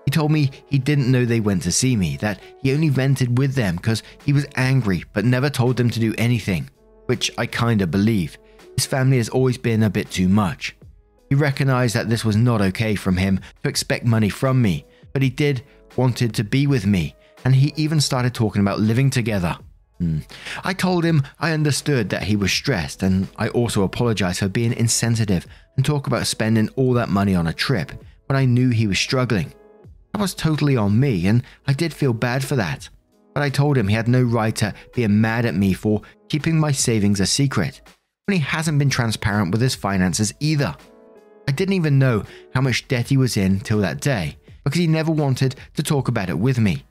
He 0.04 0.10
told 0.10 0.30
me 0.30 0.50
he 0.68 0.78
didn't 0.78 1.10
know 1.10 1.24
they 1.24 1.40
went 1.40 1.62
to 1.62 1.72
see 1.72 1.96
me, 1.96 2.16
that 2.18 2.40
he 2.62 2.72
only 2.72 2.90
vented 2.90 3.38
with 3.38 3.54
them 3.54 3.76
because 3.76 4.02
he 4.24 4.32
was 4.32 4.46
angry 4.56 5.04
but 5.12 5.24
never 5.24 5.48
told 5.48 5.76
them 5.76 5.90
to 5.90 6.00
do 6.00 6.14
anything, 6.18 6.68
which 7.06 7.30
I 7.38 7.46
kinda 7.46 7.86
believe. 7.86 8.38
His 8.76 8.86
family 8.86 9.16
has 9.18 9.28
always 9.28 9.58
been 9.58 9.82
a 9.82 9.90
bit 9.90 10.10
too 10.10 10.28
much. 10.28 10.76
He 11.30 11.34
recognized 11.34 11.94
that 11.94 12.08
this 12.08 12.24
was 12.24 12.36
not 12.36 12.60
okay 12.60 12.94
from 12.94 13.16
him 13.16 13.40
to 13.62 13.68
expect 13.68 14.04
money 14.04 14.28
from 14.28 14.60
me, 14.60 14.84
but 15.12 15.22
he 15.22 15.30
did 15.30 15.62
wanted 15.96 16.34
to 16.34 16.44
be 16.44 16.66
with 16.66 16.86
me, 16.86 17.14
and 17.44 17.54
he 17.54 17.72
even 17.76 18.00
started 18.00 18.34
talking 18.34 18.60
about 18.60 18.80
living 18.80 19.10
together. 19.10 19.56
Hmm. 19.98 20.18
I 20.64 20.74
told 20.74 21.04
him 21.04 21.22
I 21.38 21.52
understood 21.52 22.10
that 22.10 22.24
he 22.24 22.36
was 22.36 22.52
stressed, 22.52 23.02
and 23.02 23.28
I 23.36 23.48
also 23.48 23.84
apologized 23.84 24.40
for 24.40 24.48
being 24.48 24.72
insensitive 24.72 25.46
and 25.76 25.84
talk 25.84 26.06
about 26.06 26.26
spending 26.26 26.68
all 26.76 26.92
that 26.94 27.08
money 27.08 27.34
on 27.34 27.46
a 27.46 27.52
trip 27.52 27.92
when 28.26 28.36
I 28.36 28.44
knew 28.44 28.70
he 28.70 28.86
was 28.86 28.98
struggling. 28.98 29.52
That 30.14 30.20
was 30.20 30.34
totally 30.34 30.76
on 30.76 31.00
me, 31.00 31.26
and 31.26 31.42
I 31.66 31.72
did 31.72 31.92
feel 31.92 32.12
bad 32.12 32.44
for 32.44 32.54
that. 32.54 32.88
But 33.34 33.42
I 33.42 33.50
told 33.50 33.76
him 33.76 33.88
he 33.88 33.96
had 33.96 34.06
no 34.06 34.22
right 34.22 34.54
to 34.56 34.72
being 34.94 35.20
mad 35.20 35.44
at 35.44 35.56
me 35.56 35.72
for 35.72 36.02
keeping 36.28 36.56
my 36.56 36.70
savings 36.70 37.18
a 37.18 37.26
secret 37.26 37.80
when 38.26 38.38
he 38.38 38.44
hasn't 38.44 38.78
been 38.78 38.90
transparent 38.90 39.50
with 39.50 39.60
his 39.60 39.74
finances 39.74 40.32
either. 40.38 40.76
I 41.48 41.52
didn't 41.52 41.74
even 41.74 41.98
know 41.98 42.22
how 42.54 42.60
much 42.60 42.86
debt 42.86 43.08
he 43.08 43.16
was 43.16 43.36
in 43.36 43.58
till 43.58 43.80
that 43.80 44.00
day 44.00 44.36
because 44.62 44.78
he 44.78 44.86
never 44.86 45.10
wanted 45.10 45.56
to 45.74 45.82
talk 45.82 46.06
about 46.06 46.30
it 46.30 46.38
with 46.38 46.60
me. 46.60 46.84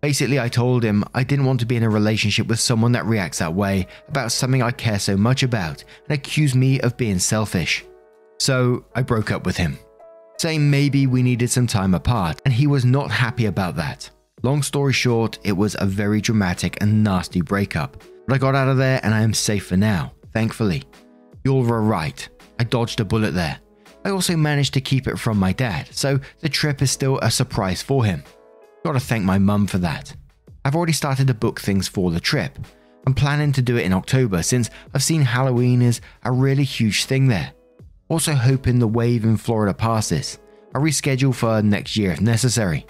Basically, 0.00 0.40
I 0.40 0.48
told 0.48 0.82
him 0.82 1.04
I 1.14 1.24
didn't 1.24 1.44
want 1.44 1.60
to 1.60 1.66
be 1.66 1.76
in 1.76 1.82
a 1.82 1.90
relationship 1.90 2.46
with 2.46 2.60
someone 2.60 2.92
that 2.92 3.04
reacts 3.04 3.40
that 3.40 3.52
way 3.52 3.88
about 4.08 4.32
something 4.32 4.62
I 4.62 4.70
care 4.70 4.98
so 4.98 5.18
much 5.18 5.42
about 5.42 5.84
and 6.08 6.16
accused 6.16 6.54
me 6.54 6.80
of 6.80 6.96
being 6.96 7.18
selfish. 7.18 7.84
So 8.40 8.86
I 8.94 9.02
broke 9.02 9.30
up 9.30 9.44
with 9.44 9.58
him, 9.58 9.78
saying 10.38 10.70
maybe 10.70 11.06
we 11.06 11.22
needed 11.22 11.50
some 11.50 11.66
time 11.66 11.94
apart, 11.94 12.40
and 12.44 12.54
he 12.54 12.66
was 12.66 12.84
not 12.84 13.10
happy 13.10 13.46
about 13.46 13.76
that. 13.76 14.08
Long 14.42 14.62
story 14.62 14.92
short, 14.92 15.38
it 15.42 15.52
was 15.52 15.76
a 15.80 15.86
very 15.86 16.20
dramatic 16.20 16.80
and 16.80 17.02
nasty 17.02 17.40
breakup, 17.40 18.02
but 18.26 18.34
I 18.34 18.38
got 18.38 18.54
out 18.54 18.68
of 18.68 18.76
there 18.76 19.00
and 19.02 19.12
I 19.12 19.22
am 19.22 19.34
safe 19.34 19.66
for 19.66 19.76
now, 19.76 20.12
thankfully. 20.32 20.84
You're 21.44 21.64
right, 21.64 22.28
I 22.58 22.64
dodged 22.64 23.00
a 23.00 23.04
bullet 23.04 23.32
there. 23.32 23.58
I 24.04 24.10
also 24.10 24.36
managed 24.36 24.74
to 24.74 24.80
keep 24.80 25.08
it 25.08 25.18
from 25.18 25.38
my 25.38 25.52
dad, 25.52 25.88
so 25.90 26.20
the 26.40 26.48
trip 26.48 26.82
is 26.82 26.90
still 26.90 27.18
a 27.18 27.30
surprise 27.30 27.82
for 27.82 28.04
him. 28.04 28.22
Gotta 28.84 29.00
thank 29.00 29.24
my 29.24 29.38
mum 29.38 29.66
for 29.66 29.78
that. 29.78 30.14
I've 30.64 30.76
already 30.76 30.92
started 30.92 31.26
to 31.26 31.34
book 31.34 31.60
things 31.60 31.88
for 31.88 32.10
the 32.12 32.20
trip. 32.20 32.58
I'm 33.06 33.14
planning 33.14 33.52
to 33.52 33.62
do 33.62 33.76
it 33.76 33.86
in 33.86 33.92
October 33.92 34.42
since 34.42 34.70
I've 34.94 35.02
seen 35.02 35.22
Halloween 35.22 35.82
is 35.82 36.00
a 36.24 36.30
really 36.30 36.64
huge 36.64 37.06
thing 37.06 37.26
there. 37.26 37.52
Also, 38.08 38.32
hoping 38.32 38.78
the 38.78 38.88
wave 38.88 39.24
in 39.24 39.36
Florida 39.36 39.74
passes. 39.74 40.38
I'll 40.74 40.82
reschedule 40.82 41.34
for 41.34 41.62
next 41.62 41.96
year 41.96 42.12
if 42.12 42.20
necessary. 42.20 42.86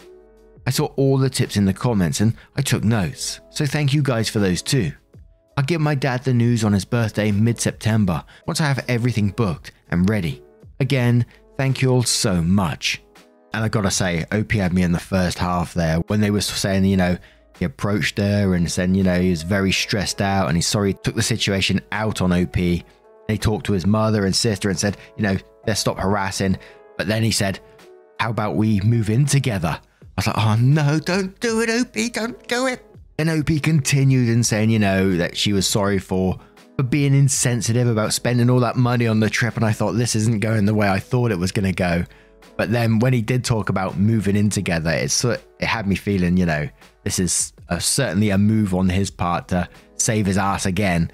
I 0.67 0.71
saw 0.71 0.87
all 0.97 1.17
the 1.17 1.31
tips 1.31 1.57
in 1.57 1.65
the 1.65 1.73
comments 1.73 2.21
and 2.21 2.35
I 2.57 2.63
took 2.63 2.85
notes, 2.85 3.41
so 3.51 3.65
thank 3.65 3.95
you 3.95 4.03
guys 4.03 4.29
for 4.29 4.39
those 4.39 4.63
too. 4.63 4.93
I'll 5.57 5.65
give 5.65 5.81
my 5.81 5.95
dad 5.95 6.23
the 6.23 6.35
news 6.35 6.63
on 6.63 6.73
his 6.73 6.85
birthday 6.85 7.33
mid 7.33 7.61
September 7.61 8.23
once 8.47 8.61
I 8.61 8.67
have 8.67 8.85
everything 8.87 9.31
booked 9.31 9.73
and 9.91 10.09
ready. 10.09 10.43
Again, 10.79 11.27
thank 11.57 11.83
you 11.83 11.91
all 11.91 12.03
so 12.03 12.43
much. 12.43 13.03
And 13.55 13.65
I 13.65 13.69
gotta 13.69 13.91
say, 13.91 14.25
OP 14.31 14.53
had 14.53 14.73
me 14.73 14.83
in 14.83 14.93
the 14.93 15.01
first 15.01 15.39
half 15.39 15.75
there 15.75 15.97
when 16.07 16.21
they 16.21 16.31
were 16.31 16.43
saying, 16.43 16.85
you 16.85 16.97
know, 16.97 17.17
he 17.59 17.65
approached 17.65 18.19
her 18.19 18.55
and 18.55 18.71
said, 18.71 18.95
you 18.97 19.03
know, 19.03 19.21
he 19.21 19.31
was 19.31 19.43
very 19.43 19.73
stressed 19.73 20.21
out 20.21 20.47
and 20.47 20.57
he's 20.57 20.67
sorry 20.67 20.93
he 20.93 20.99
took 21.03 21.17
the 21.17 21.23
situation 21.23 21.81
out 21.91 22.21
on 22.21 22.33
OP. 22.33 22.57
He 23.29 23.39
talked 23.39 23.67
to 23.67 23.73
his 23.73 23.87
mother 23.87 24.25
and 24.25 24.35
sister 24.35 24.71
and 24.71 24.79
said, 24.79 24.97
you 25.17 25.23
know, 25.23 25.37
let's 25.67 25.81
stop 25.81 25.99
harassing. 25.99 26.57
But 26.97 27.07
then 27.07 27.23
he 27.23 27.31
said, 27.31 27.61
how 28.19 28.31
about 28.31 28.57
we 28.57 28.81
move 28.81 29.11
in 29.11 29.27
together? 29.27 29.79
I 29.79 30.11
was 30.17 30.27
like, 30.27 30.39
oh 30.39 30.57
no, 30.59 30.99
don't 30.99 31.39
do 31.39 31.61
it, 31.61 31.71
OP, 31.71 32.13
don't 32.13 32.49
do 32.49 32.67
it. 32.67 32.85
And 33.19 33.29
OP 33.31 33.63
continued 33.63 34.29
in 34.29 34.43
saying, 34.43 34.71
you 34.71 34.79
know, 34.79 35.17
that 35.17 35.37
she 35.37 35.53
was 35.53 35.69
sorry 35.69 35.99
for 35.99 36.39
for 36.77 36.85
being 36.85 37.13
insensitive 37.13 37.89
about 37.89 38.13
spending 38.13 38.49
all 38.49 38.61
that 38.61 38.77
money 38.77 39.09
on 39.09 39.19
the 39.19 39.29
trip. 39.29 39.57
And 39.57 39.65
I 39.65 39.73
thought 39.73 39.93
this 39.93 40.15
isn't 40.15 40.39
going 40.39 40.65
the 40.65 40.75
way 40.75 40.89
I 40.89 41.01
thought 41.01 41.33
it 41.33 41.39
was 41.39 41.51
going 41.51 41.65
to 41.65 41.73
go. 41.73 42.05
But 42.57 42.71
then 42.71 43.01
when 43.01 43.13
he 43.13 43.21
did 43.21 43.45
talk 43.45 43.69
about 43.69 43.99
moving 43.99 44.37
in 44.37 44.49
together, 44.49 44.91
it's 44.91 45.25
it 45.25 45.43
had 45.61 45.89
me 45.89 45.97
feeling, 45.97 46.37
you 46.37 46.47
know, 46.47 46.69
this 47.03 47.19
is 47.19 47.53
a, 47.69 47.81
certainly 47.81 48.31
a 48.31 48.39
move 48.39 48.75
on 48.75 48.89
his 48.89 49.11
part 49.11 49.49
to 49.49 49.69
save 49.97 50.27
his 50.27 50.39
ass 50.39 50.67
again. 50.67 51.11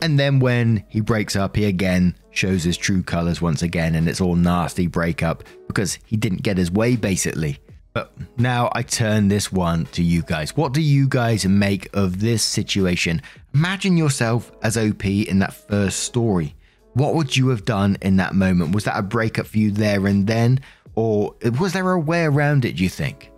And 0.00 0.18
then 0.18 0.38
when 0.38 0.84
he 0.88 1.00
breaks 1.00 1.34
up, 1.36 1.56
he 1.56 1.64
again 1.64 2.14
shows 2.30 2.62
his 2.62 2.76
true 2.76 3.02
colors 3.02 3.42
once 3.42 3.62
again, 3.62 3.94
and 3.94 4.08
it's 4.08 4.20
all 4.20 4.36
nasty 4.36 4.86
breakup 4.86 5.42
because 5.66 5.98
he 6.04 6.16
didn't 6.16 6.42
get 6.42 6.56
his 6.56 6.70
way 6.70 6.96
basically. 6.96 7.58
But 7.94 8.12
now 8.36 8.70
I 8.74 8.82
turn 8.82 9.26
this 9.26 9.50
one 9.50 9.86
to 9.86 10.02
you 10.02 10.22
guys. 10.22 10.56
What 10.56 10.72
do 10.72 10.80
you 10.80 11.08
guys 11.08 11.44
make 11.46 11.88
of 11.96 12.20
this 12.20 12.44
situation? 12.44 13.22
Imagine 13.54 13.96
yourself 13.96 14.52
as 14.62 14.76
OP 14.76 15.04
in 15.04 15.40
that 15.40 15.54
first 15.54 16.00
story. 16.00 16.54
What 16.92 17.14
would 17.14 17.36
you 17.36 17.48
have 17.48 17.64
done 17.64 17.96
in 18.02 18.16
that 18.16 18.34
moment? 18.34 18.74
Was 18.74 18.84
that 18.84 18.98
a 18.98 19.02
breakup 19.02 19.46
for 19.46 19.58
you 19.58 19.70
there 19.72 20.06
and 20.06 20.26
then? 20.26 20.60
Or 20.94 21.34
was 21.58 21.72
there 21.72 21.90
a 21.90 21.98
way 21.98 22.24
around 22.24 22.64
it, 22.64 22.76
do 22.76 22.82
you 22.82 22.88
think? 22.88 23.30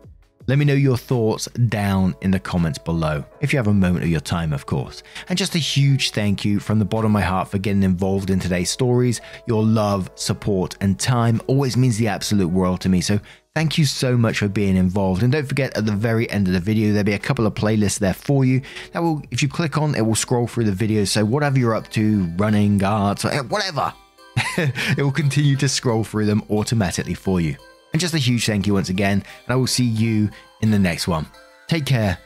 Let 0.50 0.58
me 0.58 0.64
know 0.64 0.74
your 0.74 0.96
thoughts 0.96 1.46
down 1.68 2.16
in 2.22 2.32
the 2.32 2.40
comments 2.40 2.76
below, 2.76 3.24
if 3.40 3.52
you 3.52 3.58
have 3.60 3.68
a 3.68 3.72
moment 3.72 4.02
of 4.02 4.10
your 4.10 4.18
time, 4.18 4.52
of 4.52 4.66
course. 4.66 5.04
And 5.28 5.38
just 5.38 5.54
a 5.54 5.60
huge 5.60 6.10
thank 6.10 6.44
you 6.44 6.58
from 6.58 6.80
the 6.80 6.84
bottom 6.84 7.06
of 7.06 7.12
my 7.12 7.20
heart 7.20 7.46
for 7.46 7.58
getting 7.58 7.84
involved 7.84 8.30
in 8.30 8.40
today's 8.40 8.68
stories. 8.68 9.20
Your 9.46 9.62
love, 9.62 10.10
support, 10.16 10.74
and 10.80 10.98
time 10.98 11.40
always 11.46 11.76
means 11.76 11.98
the 11.98 12.08
absolute 12.08 12.48
world 12.48 12.80
to 12.80 12.88
me. 12.88 13.00
So 13.00 13.20
Thank 13.54 13.78
you 13.78 13.84
so 13.84 14.16
much 14.16 14.38
for 14.38 14.48
being 14.48 14.76
involved. 14.76 15.22
And 15.22 15.32
don't 15.32 15.46
forget 15.46 15.76
at 15.76 15.86
the 15.86 15.92
very 15.92 16.28
end 16.30 16.48
of 16.48 16.52
the 16.52 16.60
video, 16.60 16.90
there'll 16.90 17.04
be 17.04 17.12
a 17.12 17.18
couple 17.18 17.46
of 17.46 17.54
playlists 17.54 18.00
there 18.00 18.14
for 18.14 18.44
you. 18.44 18.60
That 18.92 19.02
will, 19.04 19.22
if 19.30 19.42
you 19.42 19.48
click 19.48 19.78
on, 19.78 19.94
it 19.94 20.02
will 20.02 20.16
scroll 20.16 20.48
through 20.48 20.70
the 20.70 20.86
videos. 20.86 21.08
So 21.08 21.24
whatever 21.24 21.60
you're 21.60 21.74
up 21.74 21.88
to, 21.90 22.24
running, 22.36 22.82
arts, 22.82 23.24
whatever, 23.24 23.92
it 24.56 25.02
will 25.02 25.12
continue 25.12 25.54
to 25.56 25.68
scroll 25.68 26.02
through 26.02 26.26
them 26.26 26.42
automatically 26.50 27.14
for 27.14 27.40
you. 27.40 27.56
And 27.92 28.00
just 28.00 28.14
a 28.14 28.18
huge 28.18 28.46
thank 28.46 28.66
you 28.66 28.74
once 28.74 28.88
again. 28.88 29.24
And 29.46 29.52
I 29.52 29.56
will 29.56 29.66
see 29.66 29.84
you 29.84 30.30
in 30.60 30.70
the 30.70 30.78
next 30.78 31.08
one. 31.08 31.26
Take 31.66 31.86
care. 31.86 32.18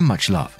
Much 0.00 0.30
love. 0.30 0.59